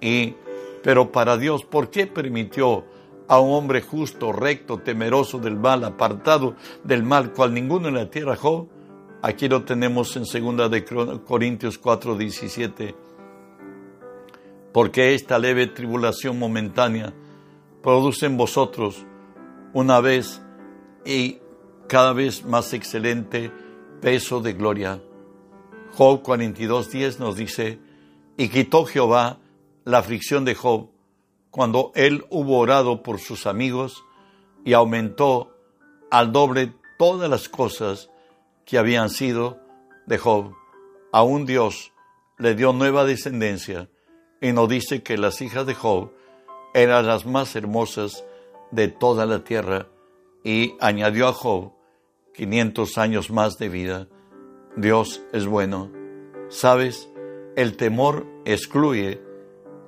Y, 0.00 0.34
pero 0.82 1.12
para 1.12 1.36
Dios, 1.36 1.64
¿por 1.64 1.90
qué 1.90 2.06
permitió 2.06 2.84
a 3.28 3.38
un 3.38 3.52
hombre 3.52 3.80
justo, 3.80 4.32
recto, 4.32 4.78
temeroso 4.78 5.38
del 5.38 5.56
mal, 5.56 5.84
apartado 5.84 6.56
del 6.82 7.04
mal, 7.04 7.32
cual 7.32 7.54
ninguno 7.54 7.88
en 7.88 7.94
la 7.94 8.10
tierra 8.10 8.36
Job? 8.36 8.68
Aquí 9.22 9.48
lo 9.48 9.64
tenemos 9.64 10.16
en 10.16 10.24
2 10.24 10.70
de 10.70 10.84
Corintios 11.24 11.78
4, 11.78 12.16
17. 12.16 12.94
Porque 14.72 15.14
esta 15.14 15.38
leve 15.38 15.66
tribulación 15.66 16.38
momentánea 16.38 17.12
produce 17.82 18.26
en 18.26 18.36
vosotros 18.36 19.04
una 19.74 20.00
vez 20.00 20.40
y 21.04 21.38
cada 21.90 22.12
vez 22.12 22.44
más 22.44 22.72
excelente 22.72 23.50
peso 24.00 24.40
de 24.40 24.52
gloria 24.52 25.02
Job 25.92 26.22
42.10 26.22 27.18
nos 27.18 27.34
dice, 27.34 27.80
y 28.36 28.48
quitó 28.48 28.84
Jehová 28.84 29.38
la 29.84 29.98
aflicción 29.98 30.44
de 30.44 30.54
Job 30.54 30.90
cuando 31.50 31.90
él 31.96 32.24
hubo 32.30 32.58
orado 32.58 33.02
por 33.02 33.18
sus 33.18 33.44
amigos 33.44 34.04
y 34.64 34.74
aumentó 34.74 35.52
al 36.12 36.30
doble 36.30 36.72
todas 36.96 37.28
las 37.28 37.48
cosas 37.48 38.08
que 38.64 38.78
habían 38.78 39.10
sido 39.10 39.58
de 40.06 40.16
Job. 40.16 40.54
Aún 41.10 41.44
Dios 41.44 41.92
le 42.38 42.54
dio 42.54 42.72
nueva 42.72 43.04
descendencia 43.04 43.90
y 44.40 44.52
nos 44.52 44.68
dice 44.68 45.02
que 45.02 45.18
las 45.18 45.42
hijas 45.42 45.66
de 45.66 45.74
Job 45.74 46.12
eran 46.72 47.08
las 47.08 47.26
más 47.26 47.56
hermosas 47.56 48.24
de 48.70 48.86
toda 48.86 49.26
la 49.26 49.42
tierra 49.42 49.88
y 50.44 50.74
añadió 50.78 51.26
a 51.26 51.32
Job 51.32 51.79
500 52.34 52.98
años 52.98 53.30
más 53.30 53.58
de 53.58 53.68
vida. 53.68 54.08
Dios 54.76 55.22
es 55.32 55.46
bueno. 55.46 55.90
Sabes, 56.48 57.08
el 57.56 57.76
temor 57.76 58.26
excluye 58.44 59.20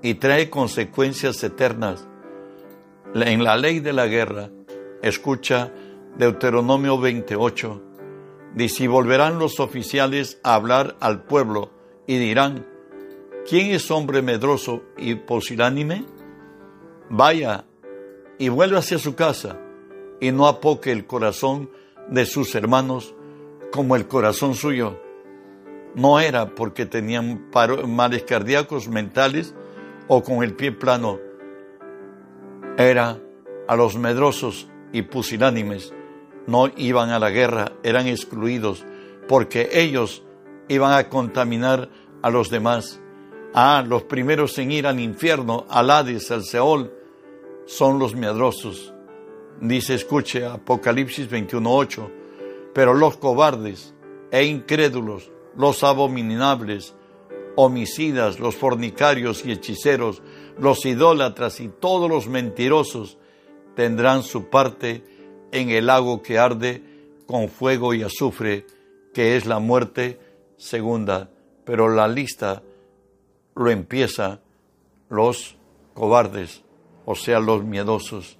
y 0.03 0.15
trae 0.15 0.51
consecuencias 0.51 1.43
eternas. 1.45 2.09
En 3.15 3.45
la 3.45 3.57
ley 3.57 3.81
de 3.81 3.93
la 3.93 4.07
guerra, 4.07 4.51
escucha 5.03 5.73
Deuteronomio 6.17 6.99
28, 6.99 7.83
dice, 8.55 8.85
y 8.85 8.87
volverán 8.87 9.39
los 9.39 9.61
oficiales 9.61 10.41
a 10.43 10.55
hablar 10.55 10.97
al 11.01 11.25
pueblo 11.25 11.71
y 12.07 12.19
dirán, 12.19 12.67
¿quién 13.49 13.71
es 13.71 13.91
hombre 13.91 14.23
medroso 14.23 14.83
y 14.97 15.15
posilánime? 15.15 16.05
Vaya 17.09 17.65
y 18.39 18.49
vuelva 18.49 18.81
hacia 18.81 18.99
su 18.99 19.15
casa 19.15 19.59
y 20.21 20.33
no 20.33 20.47
apoque 20.47 20.93
el 20.93 21.07
corazón 21.07 21.71
de 22.09 22.27
sus 22.27 22.55
hermanos 22.55 23.15
como 23.71 23.97
el 23.97 24.07
corazón 24.07 24.55
suyo. 24.55 25.01
No 25.95 26.21
era 26.21 26.55
porque 26.55 26.87
tenían 26.87 27.49
males 27.87 28.25
cardíacos, 28.25 28.89
mentales 28.89 29.55
o 30.09 30.23
con 30.23 30.43
el 30.43 30.55
pie 30.55 30.73
plano. 30.73 31.19
Era 32.77 33.19
a 33.69 33.77
los 33.77 33.97
medrosos 33.97 34.69
y 34.93 35.03
pusilánimes 35.03 35.93
no 36.47 36.71
iban 36.77 37.11
a 37.11 37.19
la 37.19 37.31
guerra, 37.31 37.73
eran 37.83 38.07
excluidos, 38.07 38.85
porque 39.29 39.69
ellos 39.73 40.23
iban 40.69 40.93
a 40.93 41.09
contaminar 41.09 41.89
a 42.23 42.31
los 42.31 42.51
demás. 42.51 43.01
Ah, 43.55 43.85
los 43.87 44.05
primeros 44.05 44.59
en 44.59 44.73
ir 44.73 44.87
al 44.87 44.99
infierno, 45.01 45.67
al 45.69 45.91
Hades, 45.91 46.31
al 46.31 46.45
Seol, 46.45 46.93
son 47.67 47.99
los 47.99 48.15
medrosos. 48.15 48.92
Dice, 49.61 49.95
escuche, 49.95 50.45
Apocalipsis 50.45 51.31
21.8, 51.31 52.11
pero 52.75 52.95
los 52.95 53.17
cobardes 53.17 53.95
e 54.31 54.45
incrédulos, 54.45 55.31
los 55.57 55.85
abominables, 55.85 56.95
homicidas, 57.57 58.41
los 58.41 58.57
fornicarios 58.57 59.45
y 59.45 59.53
hechiceros, 59.53 60.23
los 60.59 60.85
idólatras 60.85 61.61
y 61.61 61.69
todos 61.69 62.09
los 62.09 62.29
mentirosos 62.29 63.19
tendrán 63.75 64.23
su 64.23 64.49
parte 64.49 65.05
en 65.53 65.71
el 65.71 65.87
lago 65.87 66.23
que 66.23 66.39
arde 66.39 66.83
con 67.27 67.49
fuego 67.49 67.95
y 67.95 68.03
azufre, 68.03 68.67
que 69.15 69.37
es 69.37 69.47
la 69.47 69.59
muerte 69.59 70.19
segunda. 70.57 71.31
Pero 71.65 71.89
la 71.89 72.09
lista 72.09 72.63
lo 73.55 73.71
empieza 73.71 74.41
los 75.09 75.57
cobardes, 75.95 76.63
o 77.05 77.15
sea, 77.15 77.39
los 77.39 77.65
miedosos. 77.65 78.39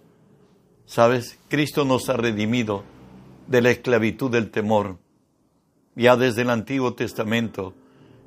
¿Sabes? 0.93 1.39
Cristo 1.49 1.87
nos 1.87 2.11
ha 2.11 2.19
redimido 2.19 2.85
de 3.47 3.63
la 3.63 3.71
esclavitud 3.71 4.31
del 4.31 4.51
temor. 4.51 4.99
Ya 5.95 6.17
desde 6.17 6.43
el 6.43 6.51
Antiguo 6.51 6.93
Testamento, 6.93 7.73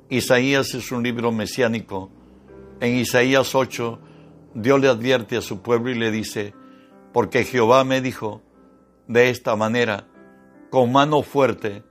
Isaías 0.08 0.74
es 0.74 0.90
un 0.90 1.04
libro 1.04 1.30
mesiánico. 1.30 2.10
En 2.80 2.96
Isaías 2.96 3.54
8, 3.54 4.00
Dios 4.54 4.80
le 4.80 4.88
advierte 4.88 5.36
a 5.36 5.42
su 5.42 5.62
pueblo 5.62 5.92
y 5.92 5.94
le 5.94 6.10
dice, 6.10 6.54
porque 7.12 7.44
Jehová 7.44 7.84
me 7.84 8.00
dijo 8.00 8.42
de 9.06 9.30
esta 9.30 9.54
manera, 9.54 10.08
con 10.68 10.90
mano 10.90 11.22
fuerte, 11.22 11.84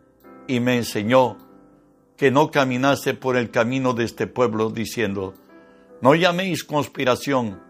y 0.46 0.60
me 0.60 0.76
enseñó 0.76 1.38
que 2.18 2.32
no 2.32 2.52
caminase 2.52 3.14
por 3.14 3.38
el 3.38 3.50
camino 3.50 3.94
de 3.94 4.04
este 4.04 4.28
pueblo, 4.28 4.72
diciendo, 4.72 5.36
no 6.02 6.16
llaméis 6.16 6.66
conspiración 6.66 7.64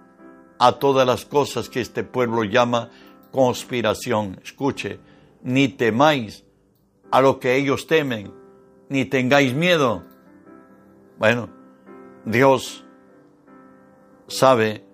a 0.60 0.74
todas 0.74 1.06
las 1.06 1.26
cosas 1.26 1.70
que 1.70 1.82
este 1.82 2.04
pueblo 2.04 2.44
llama 2.44 2.90
conspiración. 3.32 4.40
Escuche, 4.44 5.00
ni 5.44 5.68
temáis 5.68 6.46
a 7.12 7.22
lo 7.22 7.40
que 7.40 7.56
ellos 7.56 7.88
temen, 7.88 8.34
ni 8.90 9.06
tengáis 9.06 9.54
miedo. 9.54 10.04
Bueno, 11.18 11.50
Dios 12.26 12.86
sabe 14.28 14.86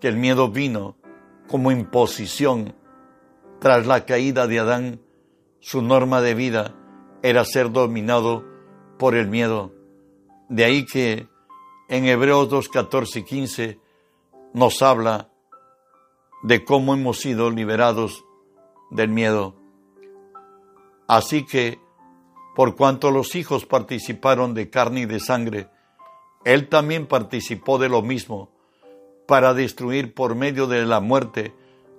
que 0.00 0.08
el 0.08 0.16
miedo 0.16 0.48
vino 0.48 0.96
como 1.48 1.70
imposición 1.70 2.74
tras 3.60 3.86
la 3.86 4.04
caída 4.04 4.46
de 4.46 4.58
Adán. 4.58 5.00
Su 5.60 5.82
norma 5.82 6.20
de 6.20 6.34
vida 6.34 6.74
era 7.22 7.44
ser 7.44 7.72
dominado 7.72 8.44
por 8.98 9.14
el 9.14 9.28
miedo. 9.28 9.72
De 10.48 10.64
ahí 10.64 10.86
que 10.86 11.28
en 11.88 12.04
Hebreos 12.04 12.48
2, 12.48 12.68
14 12.68 13.18
y 13.20 13.22
15 13.24 13.80
nos 14.54 14.82
habla 14.82 15.30
de 16.42 16.64
cómo 16.64 16.94
hemos 16.94 17.18
sido 17.18 17.50
liberados 17.50 18.24
del 18.90 19.08
miedo. 19.08 19.54
Así 21.06 21.44
que, 21.44 21.80
por 22.54 22.76
cuanto 22.76 23.10
los 23.10 23.34
hijos 23.34 23.66
participaron 23.66 24.54
de 24.54 24.70
carne 24.70 25.00
y 25.00 25.06
de 25.06 25.20
sangre, 25.20 25.68
Él 26.44 26.68
también 26.68 27.06
participó 27.06 27.78
de 27.78 27.88
lo 27.88 28.02
mismo, 28.02 28.50
para 29.26 29.52
destruir 29.52 30.14
por 30.14 30.34
medio 30.34 30.66
de 30.66 30.86
la 30.86 31.00
muerte 31.00 31.54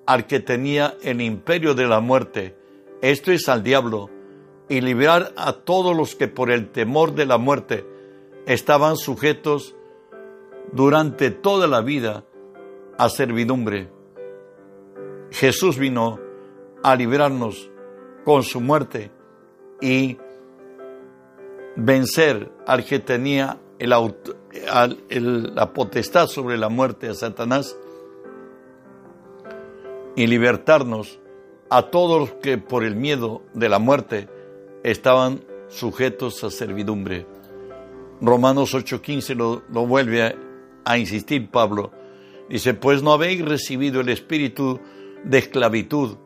al 0.07 0.25
que 0.25 0.39
tenía 0.39 0.97
el 1.03 1.21
imperio 1.21 1.75
de 1.75 1.87
la 1.87 1.99
muerte, 1.99 2.57
esto 3.01 3.31
es 3.31 3.47
al 3.47 3.61
diablo, 3.61 4.09
y 4.67 4.81
liberar 4.81 5.33
a 5.37 5.53
todos 5.53 5.95
los 5.95 6.15
que 6.15 6.27
por 6.27 6.49
el 6.49 6.71
temor 6.71 7.13
de 7.13 7.25
la 7.27 7.37
muerte 7.37 7.85
estaban 8.47 8.97
sujetos 8.97 9.75
durante 10.71 11.29
toda 11.29 11.67
la 11.67 11.81
vida 11.81 12.25
a 12.99 13.09
servidumbre. 13.09 13.89
Jesús 15.31 15.79
vino 15.79 16.19
a 16.83 16.95
librarnos 16.95 17.71
con 18.25 18.43
su 18.43 18.59
muerte 18.59 19.09
y 19.79 20.17
vencer 21.77 22.51
al 22.67 22.83
que 22.83 22.99
tenía 22.99 23.57
la 23.79 25.73
potestad 25.73 26.27
sobre 26.27 26.57
la 26.57 26.67
muerte 26.67 27.07
a 27.07 27.13
Satanás 27.13 27.77
y 30.17 30.27
libertarnos 30.27 31.19
a 31.69 31.83
todos 31.83 32.19
los 32.19 32.31
que 32.41 32.57
por 32.57 32.83
el 32.83 32.97
miedo 32.97 33.43
de 33.53 33.69
la 33.69 33.79
muerte 33.79 34.27
estaban 34.83 35.45
sujetos 35.69 36.43
a 36.43 36.49
servidumbre. 36.49 37.25
Romanos 38.19 38.73
8:15 38.73 39.35
lo, 39.35 39.61
lo 39.69 39.87
vuelve 39.87 40.35
a 40.83 40.97
insistir 40.97 41.49
Pablo. 41.49 41.91
Dice, 42.49 42.73
pues 42.73 43.03
no 43.03 43.13
habéis 43.13 43.45
recibido 43.45 44.01
el 44.01 44.09
espíritu 44.09 44.79
de 45.23 45.37
esclavitud 45.37 46.17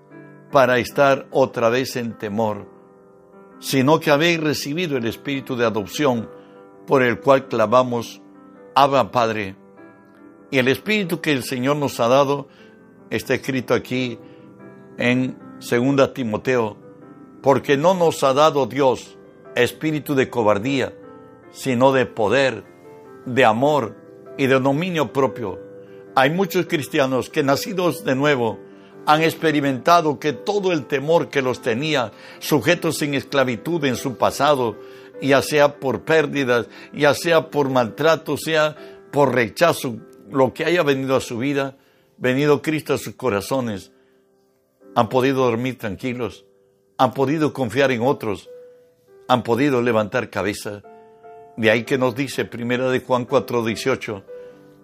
para 0.52 0.78
estar 0.78 1.28
otra 1.32 1.70
vez 1.70 1.96
en 1.96 2.18
temor, 2.18 2.70
sino 3.60 4.00
que 4.00 4.12
habéis 4.12 4.40
recibido 4.40 4.98
el 4.98 5.06
espíritu 5.06 5.56
de 5.56 5.66
adopción 5.66 6.30
por 6.88 7.02
el 7.02 7.20
cual 7.20 7.48
clamamos, 7.48 8.22
Abba 8.76 9.12
Padre. 9.12 9.56
Y 10.52 10.60
el 10.60 10.68
espíritu 10.68 11.22
que 11.22 11.32
el 11.32 11.44
Señor 11.44 11.78
nos 11.78 12.00
ha 12.00 12.08
dado 12.08 12.48
está 13.10 13.34
escrito 13.34 13.74
aquí 13.74 14.20
en 14.98 15.38
2 15.60 16.14
Timoteo, 16.14 16.78
porque 17.42 17.78
no 17.78 17.94
nos 17.94 18.24
ha 18.24 18.34
dado 18.34 18.66
Dios 18.66 19.18
espíritu 19.56 20.16
de 20.16 20.30
cobardía, 20.30 20.94
sino 21.52 21.92
de 21.92 22.06
poder, 22.06 22.64
de 23.26 23.46
amor 23.46 23.96
y 24.38 24.48
de 24.48 24.60
dominio 24.60 25.14
propio. 25.14 25.63
Hay 26.16 26.30
muchos 26.30 26.68
cristianos 26.68 27.30
que 27.30 27.42
nacidos 27.42 28.04
de 28.04 28.16
nuevo 28.16 28.60
han 29.06 29.24
experimentado 29.24 30.20
que 30.20 30.32
todo 30.32 30.72
el 30.72 30.86
temor 30.86 31.30
que 31.30 31.42
los 31.42 31.62
tenía 31.62 32.12
sujetos 32.40 33.02
en 33.02 33.16
esclavitud 33.16 33.84
en 33.86 33.96
su 33.96 34.16
pasado, 34.16 34.78
ya 35.22 35.42
sea 35.42 35.80
por 35.80 36.04
pérdidas, 36.04 36.68
ya 36.94 37.14
sea 37.14 37.50
por 37.50 37.70
maltrato, 37.70 38.38
sea 38.38 38.76
por 39.12 39.34
rechazo, 39.34 39.98
lo 40.30 40.54
que 40.54 40.66
haya 40.66 40.84
venido 40.84 41.16
a 41.16 41.22
su 41.22 41.40
vida, 41.40 41.78
venido 42.18 42.62
Cristo 42.62 42.94
a 42.94 42.98
sus 42.98 43.16
corazones, 43.16 43.92
han 44.96 45.10
podido 45.10 45.46
dormir 45.46 45.78
tranquilos, 45.78 46.46
han 46.98 47.14
podido 47.14 47.54
confiar 47.54 47.92
en 47.92 48.02
otros, 48.04 48.50
han 49.28 49.44
podido 49.44 49.82
levantar 49.82 50.30
cabeza. 50.30 50.84
De 51.58 51.72
ahí 51.72 51.84
que 51.84 51.98
nos 51.98 52.16
dice 52.16 52.46
Primera 52.46 52.90
de 52.90 53.00
Juan 53.00 53.28
4:18, 53.28 54.24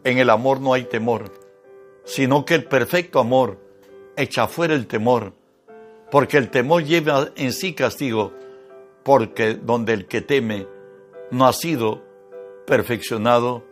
en 0.04 0.18
el 0.18 0.30
amor 0.30 0.62
no 0.62 0.74
hay 0.74 0.84
temor, 0.84 1.32
sino 2.04 2.46
que 2.46 2.56
el 2.56 2.66
perfecto 2.66 3.20
amor 3.20 3.58
echa 4.16 4.48
fuera 4.48 4.74
el 4.74 4.88
temor, 4.88 5.34
porque 6.12 6.38
el 6.38 6.50
temor 6.50 6.84
lleva 6.84 7.30
en 7.36 7.54
sí 7.54 7.74
castigo, 7.74 8.34
porque 9.04 9.56
donde 9.56 9.94
el 9.94 10.08
que 10.08 10.22
teme 10.22 10.68
no 11.32 11.48
ha 11.48 11.54
sido 11.54 12.04
perfeccionado 12.66 13.64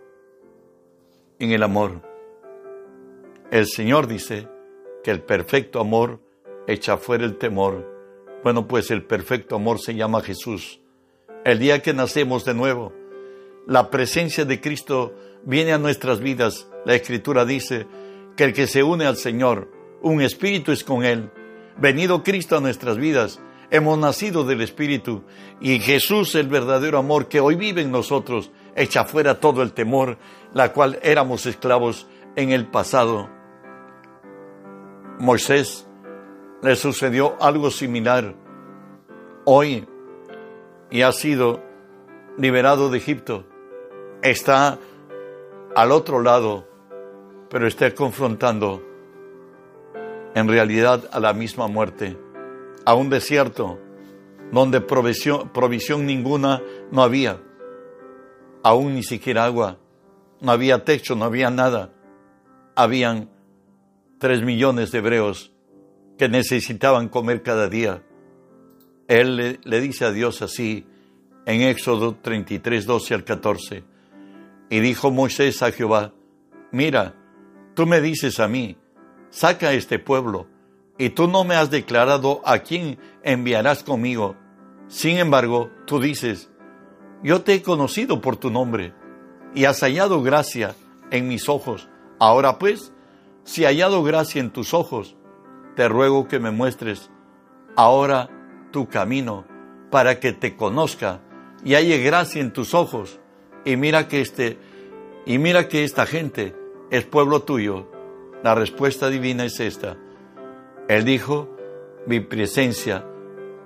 en 1.39 1.51
el 1.51 1.63
amor. 1.63 2.01
El 3.51 3.65
Señor 3.67 4.07
dice 4.07 4.47
que 5.03 5.11
el 5.11 5.21
perfecto 5.21 5.79
amor 5.79 6.19
echa 6.67 6.97
fuera 6.97 7.25
el 7.25 7.37
temor. 7.37 7.85
Bueno, 8.43 8.67
pues 8.67 8.91
el 8.91 9.03
perfecto 9.03 9.55
amor 9.55 9.79
se 9.79 9.95
llama 9.95 10.21
Jesús. 10.21 10.81
El 11.45 11.59
día 11.59 11.81
que 11.81 11.93
nacemos 11.93 12.43
de 12.43 12.53
nuevo, 12.53 12.93
la 13.65 13.89
presencia 13.89 14.45
de 14.45 14.59
Cristo 14.59 15.13
viene 15.47 15.71
a 15.71 15.77
nuestras 15.77 16.19
vidas. 16.19 16.67
La 16.85 16.93
Escritura 16.93 17.45
dice 17.45 17.87
que 18.35 18.43
el 18.43 18.53
que 18.53 18.67
se 18.67 18.83
une 18.83 19.05
al 19.05 19.15
Señor, 19.15 19.71
un 20.01 20.21
espíritu 20.21 20.71
es 20.71 20.83
con 20.83 21.03
Él. 21.03 21.31
Venido 21.77 22.21
Cristo 22.21 22.57
a 22.57 22.59
nuestras 22.59 22.97
vidas, 22.97 23.39
hemos 23.71 23.97
nacido 23.97 24.43
del 24.43 24.61
Espíritu 24.61 25.23
y 25.61 25.79
Jesús, 25.79 26.35
el 26.35 26.47
verdadero 26.47 26.97
amor 26.97 27.27
que 27.29 27.39
hoy 27.39 27.55
vive 27.55 27.81
en 27.81 27.91
nosotros, 27.91 28.51
echa 28.75 29.05
fuera 29.05 29.39
todo 29.39 29.63
el 29.63 29.71
temor, 29.71 30.17
la 30.53 30.73
cual 30.73 30.99
éramos 31.01 31.45
esclavos 31.45 32.07
en 32.35 32.51
el 32.51 32.67
pasado. 32.67 33.29
Moisés 35.19 35.87
le 36.61 36.75
sucedió 36.75 37.37
algo 37.41 37.71
similar 37.71 38.35
hoy 39.45 39.87
y 40.91 41.03
ha 41.03 41.11
sido 41.13 41.63
liberado 42.37 42.89
de 42.89 42.97
Egipto. 42.97 43.45
Está 44.21 44.77
al 45.77 45.91
otro 45.91 46.23
lado, 46.23 46.67
pero 47.51 47.67
está 47.67 47.93
confrontando 47.93 48.83
en 50.33 50.47
realidad 50.47 51.07
a 51.11 51.19
la 51.19 51.33
misma 51.33 51.67
muerte, 51.67 52.17
a 52.83 52.95
un 52.95 53.11
desierto 53.11 53.77
donde 54.51 54.81
provisión, 54.81 55.53
provisión 55.53 56.07
ninguna 56.07 56.63
no 56.89 57.03
había, 57.03 57.39
aún 58.63 58.95
ni 58.95 59.03
siquiera 59.03 59.45
agua, 59.45 59.77
no 60.41 60.51
había 60.51 60.83
techo, 60.83 61.15
no 61.15 61.25
había 61.25 61.51
nada, 61.51 61.93
habían 62.75 63.29
tres 64.17 64.41
millones 64.41 64.91
de 64.91 64.97
hebreos 64.97 65.53
que 66.17 66.27
necesitaban 66.27 67.07
comer 67.07 67.43
cada 67.43 67.69
día. 67.69 68.01
Él 69.07 69.35
le, 69.35 69.59
le 69.63 69.79
dice 69.79 70.05
a 70.05 70.11
Dios 70.11 70.41
así 70.41 70.87
en 71.45 71.61
Éxodo 71.61 72.15
33, 72.15 72.83
12 72.87 73.13
al 73.13 73.23
14. 73.23 73.96
Y 74.69 74.79
dijo 74.79 75.11
Moisés 75.11 75.61
a 75.61 75.71
Jehová, 75.71 76.13
mira, 76.71 77.15
tú 77.73 77.85
me 77.85 78.01
dices 78.01 78.39
a 78.39 78.47
mí, 78.47 78.77
saca 79.29 79.73
este 79.73 79.99
pueblo, 79.99 80.47
y 80.97 81.09
tú 81.09 81.27
no 81.27 81.43
me 81.43 81.55
has 81.55 81.69
declarado 81.69 82.41
a 82.43 82.59
quién 82.59 82.99
enviarás 83.23 83.83
conmigo. 83.83 84.35
Sin 84.87 85.17
embargo, 85.17 85.71
tú 85.85 85.99
dices, 85.99 86.49
yo 87.23 87.41
te 87.41 87.53
he 87.53 87.61
conocido 87.61 88.21
por 88.21 88.37
tu 88.37 88.49
nombre, 88.49 88.93
y 89.53 89.65
has 89.65 89.79
hallado 89.81 90.21
gracia 90.21 90.75
en 91.11 91.27
mis 91.27 91.49
ojos. 91.49 91.89
Ahora 92.19 92.59
pues, 92.59 92.93
si 93.43 93.63
he 93.63 93.67
hallado 93.67 94.03
gracia 94.03 94.41
en 94.41 94.51
tus 94.51 94.73
ojos, 94.73 95.15
te 95.75 95.87
ruego 95.87 96.27
que 96.27 96.39
me 96.39 96.51
muestres 96.51 97.09
ahora 97.75 98.29
tu 98.71 98.89
camino 98.89 99.45
para 99.91 100.19
que 100.19 100.33
te 100.33 100.55
conozca 100.55 101.21
y 101.63 101.75
halle 101.75 101.99
gracia 101.99 102.41
en 102.41 102.51
tus 102.51 102.73
ojos. 102.73 103.19
Y 103.65 103.75
mira 103.75 104.07
que 104.07 104.21
este 104.21 104.57
y 105.25 105.39
mira 105.39 105.67
que 105.67 105.83
esta 105.83 106.05
gente 106.05 106.55
es 106.89 107.05
pueblo 107.05 107.41
tuyo. 107.41 107.87
La 108.43 108.55
respuesta 108.55 109.09
divina 109.09 109.43
es 109.45 109.59
esta. 109.59 109.97
Él 110.87 111.03
dijo, 111.03 111.49
mi 112.05 112.21
presencia 112.21 113.05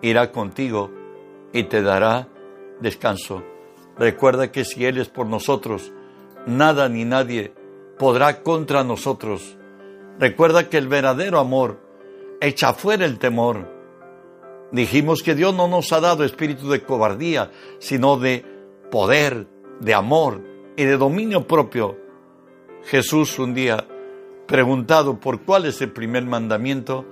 irá 0.02 0.32
contigo 0.32 0.92
y 1.54 1.66
te 1.66 1.84
dará 1.84 2.28
descanso. 2.80 3.44
Recuerda 3.98 4.52
que 4.52 4.66
si 4.66 4.86
Él 4.86 4.98
es 4.98 5.10
por 5.10 5.28
nosotros, 5.28 5.92
nada 6.48 6.90
ni 6.90 7.06
nadie 7.06 7.54
podrá 8.00 8.42
contra 8.42 8.84
nosotros. 8.84 9.58
Recuerda 10.18 10.70
que 10.70 10.78
el 10.78 10.88
verdadero 10.88 11.38
amor 11.40 11.80
echa 12.42 12.74
fuera 12.74 13.06
el 13.06 13.20
temor. 13.20 13.68
Dijimos 14.72 15.22
que 15.22 15.36
Dios 15.36 15.54
no 15.54 15.68
nos 15.68 15.92
ha 15.92 16.00
dado 16.00 16.24
espíritu 16.24 16.70
de 16.70 16.82
cobardía, 16.82 17.52
sino 17.80 18.18
de 18.18 18.46
poder, 18.90 19.48
de 19.82 19.94
amor 19.94 20.42
y 20.78 20.86
de 20.86 20.98
dominio 20.98 21.48
propio. 21.48 21.98
Jesús 22.84 23.38
un 23.40 23.54
día, 23.54 23.88
preguntado 24.48 25.20
por 25.20 25.42
cuál 25.42 25.66
es 25.66 25.82
el 25.82 25.92
primer 25.92 26.26
mandamiento, 26.26 27.06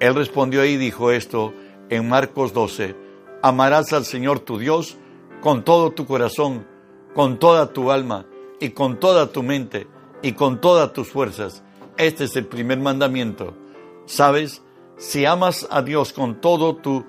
él 0.00 0.14
respondió 0.14 0.64
y 0.64 0.76
dijo 0.76 1.10
esto 1.10 1.54
en 1.88 2.08
Marcos 2.08 2.52
12, 2.52 2.96
amarás 3.42 3.92
al 3.92 4.04
Señor 4.04 4.40
tu 4.40 4.58
Dios 4.58 4.98
con 5.40 5.64
todo 5.64 5.92
tu 5.92 6.06
corazón, 6.06 6.66
con 7.14 7.38
toda 7.38 7.72
tu 7.72 7.90
alma 7.90 8.26
y 8.60 8.70
con 8.70 8.98
toda 8.98 9.32
tu 9.32 9.42
mente 9.42 9.86
y 10.22 10.32
con 10.32 10.60
todas 10.60 10.92
tus 10.92 11.08
fuerzas. 11.08 11.62
Este 11.96 12.24
es 12.24 12.36
el 12.36 12.46
primer 12.46 12.78
mandamiento. 12.78 13.54
¿Sabes? 14.06 14.62
Si 14.96 15.24
amas 15.24 15.66
a 15.70 15.82
Dios 15.82 16.12
con 16.12 16.40
todo 16.40 16.76
tu, 16.76 17.04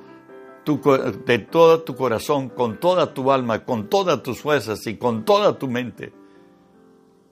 de 0.76 1.40
todo 1.40 1.84
tu 1.84 1.96
corazón, 1.96 2.50
con 2.50 2.80
toda 2.80 3.14
tu 3.14 3.32
alma, 3.32 3.64
con 3.64 3.90
todas 3.90 4.22
tus 4.22 4.42
fuerzas 4.42 4.86
y 4.88 4.98
con 4.98 5.24
toda 5.24 5.58
tu 5.58 5.68
mente, 5.68 6.14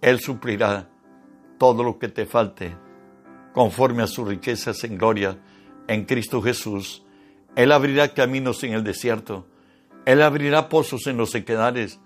Él 0.02 0.19
suplirá 0.19 0.89
todo 1.58 1.84
lo 1.84 2.00
que 2.00 2.08
te 2.08 2.26
falte 2.26 2.76
conforme 3.54 4.04
a 4.04 4.08
sus 4.08 4.28
riquezas 4.28 4.84
en 4.84 4.98
gloria 4.98 5.38
en 5.88 6.06
Cristo 6.06 6.41
Jesús. 6.41 7.04
Él 7.56 7.71
abrirá 7.71 8.13
caminos 8.13 8.63
en 8.63 8.74
el 8.74 8.84
desierto. 8.84 9.48
Él 10.06 10.21
abrirá 10.21 10.69
pozos 10.69 11.08
en 11.08 11.17
los 11.17 11.32
sequedales, 11.32 12.00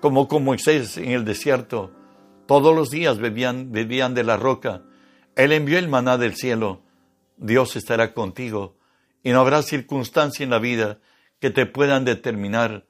como 0.00 0.28
con 0.28 0.44
Moisés 0.44 0.96
en 0.96 1.10
el 1.10 1.24
desierto. 1.24 1.92
Todos 2.46 2.74
los 2.74 2.90
días 2.90 3.18
bebían, 3.18 3.72
bebían 3.72 4.14
de 4.14 4.24
la 4.24 4.36
roca. 4.36 4.82
Él 5.34 5.52
envió 5.52 5.78
el 5.78 5.88
maná 5.88 6.18
del 6.18 6.34
cielo. 6.34 6.82
Dios 7.36 7.76
estará 7.76 8.14
contigo 8.14 8.76
y 9.22 9.30
no 9.32 9.40
habrá 9.40 9.62
circunstancia 9.62 10.44
en 10.44 10.50
la 10.50 10.58
vida 10.58 11.00
que 11.40 11.50
te 11.50 11.66
puedan 11.66 12.04
determinar. 12.04 12.86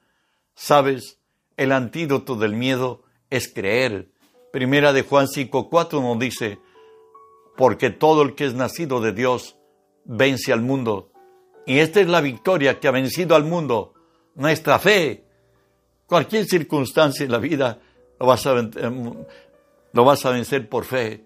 Sabes, 0.55 1.19
el 1.57 1.71
antídoto 1.71 2.35
del 2.35 2.53
miedo 2.53 3.03
es 3.29 3.51
creer. 3.51 4.11
Primera 4.51 4.93
de 4.93 5.01
Juan 5.01 5.27
5.4 5.27 6.01
nos 6.01 6.19
dice, 6.19 6.59
porque 7.57 7.89
todo 7.89 8.21
el 8.21 8.35
que 8.35 8.45
es 8.45 8.53
nacido 8.53 9.01
de 9.01 9.11
Dios 9.11 9.57
vence 10.05 10.53
al 10.53 10.61
mundo. 10.61 11.11
Y 11.65 11.79
esta 11.79 11.99
es 11.99 12.07
la 12.07 12.21
victoria 12.21 12.79
que 12.79 12.87
ha 12.87 12.91
vencido 12.91 13.35
al 13.35 13.43
mundo, 13.43 13.93
nuestra 14.35 14.79
fe. 14.79 15.25
Cualquier 16.05 16.45
circunstancia 16.45 17.25
en 17.25 17.31
la 17.31 17.39
vida 17.39 17.79
lo 18.19 18.27
vas 18.27 18.45
a, 18.45 18.57
em, 18.57 19.13
lo 19.91 20.05
vas 20.05 20.25
a 20.25 20.31
vencer 20.31 20.69
por 20.69 20.85
fe. 20.85 21.25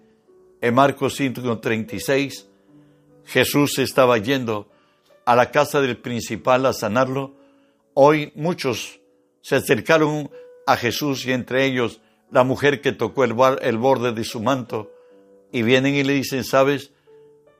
En 0.60 0.74
Marcos 0.74 1.14
5:36, 1.14 2.48
Jesús 3.24 3.78
estaba 3.78 4.18
yendo 4.18 4.71
a 5.24 5.36
la 5.36 5.50
casa 5.50 5.80
del 5.80 5.96
principal 5.96 6.66
a 6.66 6.72
sanarlo. 6.72 7.34
Hoy 7.94 8.32
muchos 8.34 9.00
se 9.40 9.56
acercaron 9.56 10.30
a 10.66 10.76
Jesús 10.76 11.26
y 11.26 11.32
entre 11.32 11.64
ellos 11.64 12.00
la 12.30 12.44
mujer 12.44 12.80
que 12.80 12.92
tocó 12.92 13.24
el, 13.24 13.34
el 13.60 13.78
borde 13.78 14.12
de 14.12 14.24
su 14.24 14.40
manto 14.40 14.90
y 15.52 15.62
vienen 15.62 15.94
y 15.94 16.02
le 16.02 16.14
dicen, 16.14 16.44
sabes, 16.44 16.92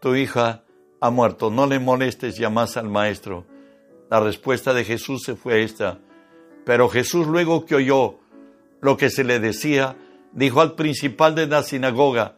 tu 0.00 0.14
hija 0.14 0.64
ha 1.00 1.10
muerto, 1.10 1.50
no 1.50 1.66
le 1.66 1.78
molestes 1.78 2.36
ya 2.36 2.48
más 2.48 2.76
al 2.76 2.88
maestro. 2.88 3.44
La 4.08 4.20
respuesta 4.20 4.72
de 4.72 4.84
Jesús 4.84 5.22
se 5.24 5.36
fue 5.36 5.62
esta. 5.62 5.98
Pero 6.64 6.88
Jesús 6.88 7.26
luego 7.26 7.66
que 7.66 7.74
oyó 7.74 8.18
lo 8.80 8.96
que 8.96 9.10
se 9.10 9.24
le 9.24 9.40
decía, 9.40 9.96
dijo 10.32 10.60
al 10.60 10.74
principal 10.74 11.34
de 11.34 11.46
la 11.46 11.62
sinagoga, 11.62 12.36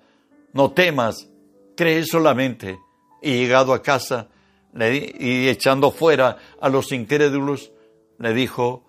no 0.53 0.73
temas, 0.73 1.29
cree 1.77 2.05
solamente. 2.05 2.79
Y 3.23 3.33
llegado 3.39 3.73
a 3.73 3.83
casa 3.83 4.29
y 4.77 5.49
echando 5.49 5.91
fuera 5.91 6.39
a 6.61 6.69
los 6.69 6.91
incrédulos, 6.93 7.73
le 8.19 8.35
dijo, 8.35 8.85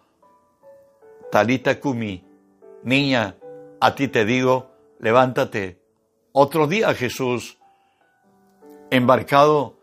Talita 1.32 1.80
Kumi, 1.80 2.24
niña, 2.84 3.36
a 3.80 3.95
ti 3.95 4.08
te 4.08 4.26
digo, 4.26 4.71
levántate. 5.00 5.80
Otro 6.32 6.67
día 6.67 6.93
Jesús 6.93 7.58
embarcado, 8.89 9.78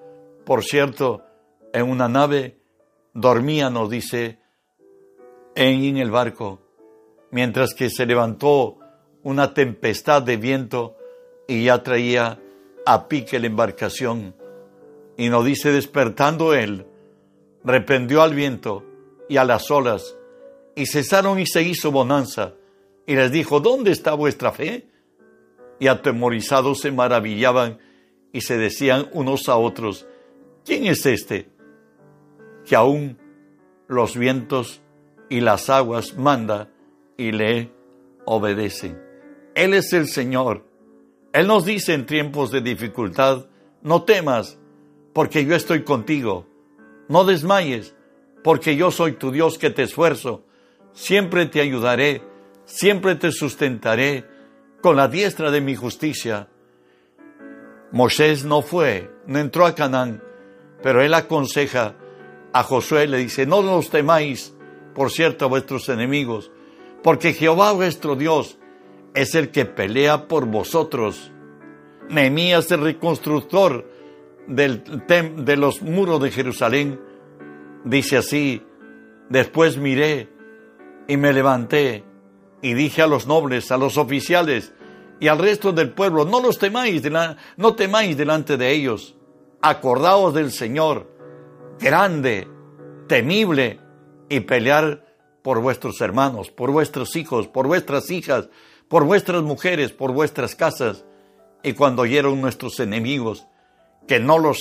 por 0.45 0.65
cierto, 0.65 1.23
en 1.73 1.88
una 1.88 2.09
nave, 2.09 2.59
dormía, 3.15 3.71
nos 3.71 3.91
dice, 3.91 4.38
en 5.55 5.97
el 5.97 6.11
barco, 6.11 6.61
mientras 7.31 7.75
que 7.75 7.91
se 7.91 8.07
levantó 8.07 8.79
una 9.23 9.55
tempestad 9.55 10.23
de 10.23 10.37
viento 10.37 10.97
y 11.47 11.65
ya 11.65 11.83
traía 11.83 12.41
a 12.87 13.09
pique 13.09 13.38
la 13.38 13.47
embarcación. 13.47 14.35
Y 15.23 15.29
nos 15.29 15.45
dice, 15.45 15.71
despertando 15.71 16.53
él, 16.53 16.85
reprendió 17.63 18.23
al 18.23 18.35
viento 18.35 18.85
y 19.29 19.37
a 19.37 19.45
las 19.45 19.71
olas, 19.71 20.17
y 20.75 20.87
cesaron 20.87 21.39
y 21.39 21.47
se 21.47 21.63
hizo 21.63 21.93
bonanza. 21.93 22.55
Y 23.07 23.15
les 23.15 23.31
dijo, 23.31 23.61
¿dónde 23.61 23.93
está 23.93 24.15
vuestra 24.15 24.51
fe? 24.51 24.89
Y 25.79 25.87
atemorizados 25.87 26.81
se 26.81 26.91
maravillaban 26.91 27.79
y 28.33 28.41
se 28.41 28.59
decían 28.59 29.11
unos 29.13 29.49
a 29.49 29.57
otros, 29.59 30.09
¿quién 30.65 30.87
es 30.87 31.07
este 31.07 31.49
que 32.65 32.75
aún 32.75 33.17
los 33.87 34.17
vientos 34.17 34.83
y 35.29 35.39
las 35.39 35.71
aguas 35.71 36.19
manda 36.19 36.69
y 37.17 37.31
le 37.31 37.71
obedecen? 38.25 39.01
Él 39.55 39.73
es 39.75 39.93
el 39.93 40.09
Señor. 40.09 40.67
Él 41.33 41.47
nos 41.47 41.65
dice 41.65 41.95
en 41.95 42.07
tiempos 42.07 42.51
de 42.51 42.61
dificultad, 42.61 43.47
no 43.83 44.03
temas, 44.03 44.59
porque 45.12 45.44
yo 45.44 45.55
estoy 45.55 45.83
contigo. 45.83 46.46
No 47.09 47.25
desmayes, 47.25 47.94
porque 48.42 48.77
yo 48.77 48.90
soy 48.90 49.12
tu 49.12 49.31
Dios 49.31 49.59
que 49.59 49.70
te 49.70 49.83
esfuerzo. 49.83 50.44
Siempre 50.92 51.46
te 51.46 51.61
ayudaré, 51.61 52.22
siempre 52.64 53.14
te 53.14 53.33
sustentaré 53.33 54.27
con 54.81 54.96
la 54.96 55.09
diestra 55.09 55.51
de 55.51 55.61
mi 55.61 55.75
justicia. 55.75 56.48
Moisés 57.92 58.44
no 58.44 58.62
fue, 58.62 59.11
no 59.27 59.38
entró 59.38 59.66
a 59.66 59.75
Canaán, 59.75 60.22
pero 60.83 61.03
él 61.03 61.14
aconseja 61.14 61.94
a 62.53 62.62
Josué, 62.62 63.07
le 63.07 63.18
dice, 63.18 63.46
no 63.46 63.62
los 63.62 63.90
temáis, 63.90 64.55
por 64.94 65.11
cierto, 65.11 65.44
a 65.44 65.48
vuestros 65.48 65.88
enemigos, 65.88 66.51
porque 67.03 67.33
Jehová 67.33 67.72
vuestro 67.72 68.16
Dios 68.16 68.59
es 69.14 69.35
el 69.35 69.51
que 69.51 69.64
pelea 69.64 70.27
por 70.29 70.46
vosotros. 70.46 71.31
Nehemías, 72.09 72.70
el 72.70 72.81
reconstructor 72.81 73.87
del 74.47 74.83
de 74.85 75.57
los 75.57 75.83
muros 75.83 76.21
de 76.23 76.31
Jerusalén, 76.31 77.01
dice 77.85 78.17
así, 78.17 78.63
después 79.29 79.77
miré 79.77 80.29
y 81.09 81.17
me 81.17 81.33
levanté 81.33 82.05
y 82.61 82.75
dije 82.75 83.03
a 83.03 83.07
los 83.07 83.27
nobles, 83.27 83.71
a 83.73 83.77
los 83.77 83.99
oficiales, 83.99 84.73
y 85.21 85.29
al 85.29 85.39
resto 85.39 85.73
del 85.73 85.91
pueblo, 85.91 86.25
no 86.25 86.41
los 86.41 86.59
temáis, 86.59 87.03
no 87.57 87.75
temáis 87.75 88.17
delante 88.17 88.57
de 88.57 88.73
ellos. 88.73 89.15
Acordaos 89.61 90.35
del 90.35 90.51
Señor, 90.51 91.09
grande, 91.79 92.49
temible, 93.07 93.79
y 94.33 94.41
pelear 94.41 95.05
por 95.43 95.61
vuestros 95.61 96.01
hermanos, 96.01 96.51
por 96.51 96.71
vuestros 96.71 97.17
hijos, 97.17 97.49
por 97.49 97.67
vuestras 97.67 98.11
hijas, 98.11 98.49
por 98.89 99.05
vuestras 99.05 99.43
mujeres, 99.43 99.93
por 99.93 100.13
vuestras 100.13 100.55
casas. 100.55 101.05
Y 101.63 101.75
cuando 101.75 102.03
oyeron 102.03 102.41
nuestros 102.41 102.81
enemigos 102.81 103.47
que 104.07 104.21
no 104.21 104.38
los, 104.38 104.61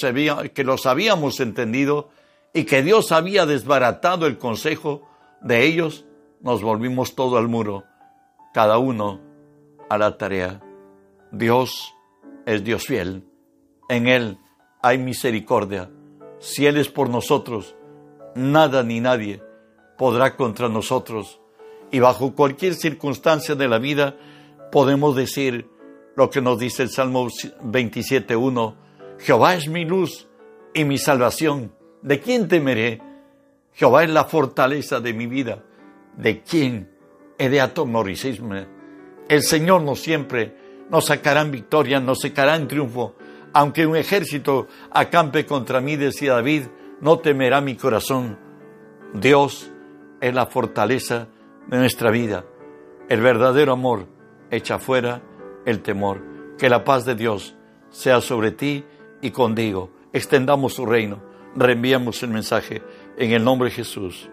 que 0.53 0.63
los 0.63 0.85
habíamos 0.85 1.39
entendido 1.39 2.09
y 2.53 2.65
que 2.65 2.83
Dios 2.83 3.11
había 3.11 3.45
desbaratado 3.45 4.27
el 4.27 4.37
consejo 4.37 5.07
de 5.41 5.65
ellos, 5.65 6.05
nos 6.41 6.61
volvimos 6.61 7.15
todo 7.15 7.37
al 7.37 7.47
muro, 7.47 7.83
cada 8.53 8.77
uno 8.77 9.21
a 9.89 9.97
la 9.97 10.17
tarea. 10.17 10.61
Dios 11.31 11.93
es 12.45 12.63
Dios 12.63 12.85
fiel, 12.85 13.25
en 13.89 14.07
Él 14.07 14.37
hay 14.81 14.97
misericordia. 14.97 15.89
Si 16.39 16.65
Él 16.65 16.77
es 16.77 16.89
por 16.89 17.09
nosotros, 17.09 17.75
nada 18.35 18.83
ni 18.83 18.99
nadie 18.99 19.41
podrá 19.97 20.35
contra 20.35 20.69
nosotros. 20.69 21.39
Y 21.91 21.99
bajo 21.99 22.33
cualquier 22.33 22.73
circunstancia 22.73 23.55
de 23.55 23.67
la 23.67 23.77
vida 23.77 24.15
podemos 24.71 25.15
decir 25.15 25.69
lo 26.15 26.29
que 26.29 26.41
nos 26.41 26.59
dice 26.59 26.83
el 26.83 26.89
Salmo 26.89 27.27
27.1, 27.27 28.75
Jehová 29.23 29.53
es 29.53 29.67
mi 29.67 29.85
luz 29.85 30.27
y 30.73 30.83
mi 30.83 30.97
salvación. 30.97 31.71
¿De 32.01 32.19
quién 32.19 32.47
temeré? 32.47 33.01
Jehová 33.73 34.03
es 34.03 34.09
la 34.09 34.25
fortaleza 34.25 34.99
de 34.99 35.13
mi 35.13 35.27
vida. 35.27 35.63
¿De 36.17 36.41
quién 36.41 36.89
he 37.37 37.47
de 37.49 37.61
atemorizarme? 37.61 38.67
El 39.29 39.43
Señor 39.43 39.83
no 39.83 39.95
siempre 39.95 40.55
nos 40.89 41.05
sacará 41.05 41.41
en 41.41 41.51
victoria, 41.51 41.99
nos 41.99 42.21
sacará 42.21 42.55
en 42.55 42.67
triunfo. 42.67 43.15
Aunque 43.53 43.85
un 43.85 43.95
ejército 43.95 44.67
acampe 44.91 45.45
contra 45.45 45.81
mí, 45.81 45.97
decía 45.97 46.33
David, 46.33 46.63
no 46.99 47.19
temerá 47.19 47.61
mi 47.61 47.75
corazón. 47.75 48.39
Dios 49.13 49.71
es 50.19 50.33
la 50.33 50.47
fortaleza 50.47 51.27
de 51.67 51.77
nuestra 51.77 52.09
vida. 52.09 52.45
El 53.07 53.21
verdadero 53.21 53.73
amor 53.73 54.07
echa 54.49 54.79
fuera 54.79 55.21
el 55.65 55.81
temor. 55.81 56.23
Que 56.57 56.69
la 56.69 56.83
paz 56.83 57.05
de 57.05 57.13
Dios 57.13 57.55
sea 57.91 58.19
sobre 58.21 58.51
ti 58.51 58.83
y 59.21 59.31
contigo. 59.31 59.91
Extendamos 60.13 60.73
su 60.73 60.85
reino. 60.85 61.21
Reenviamos 61.55 62.23
el 62.23 62.29
mensaje 62.29 62.81
en 63.17 63.31
el 63.31 63.43
nombre 63.43 63.69
de 63.69 63.75
Jesús. 63.75 64.31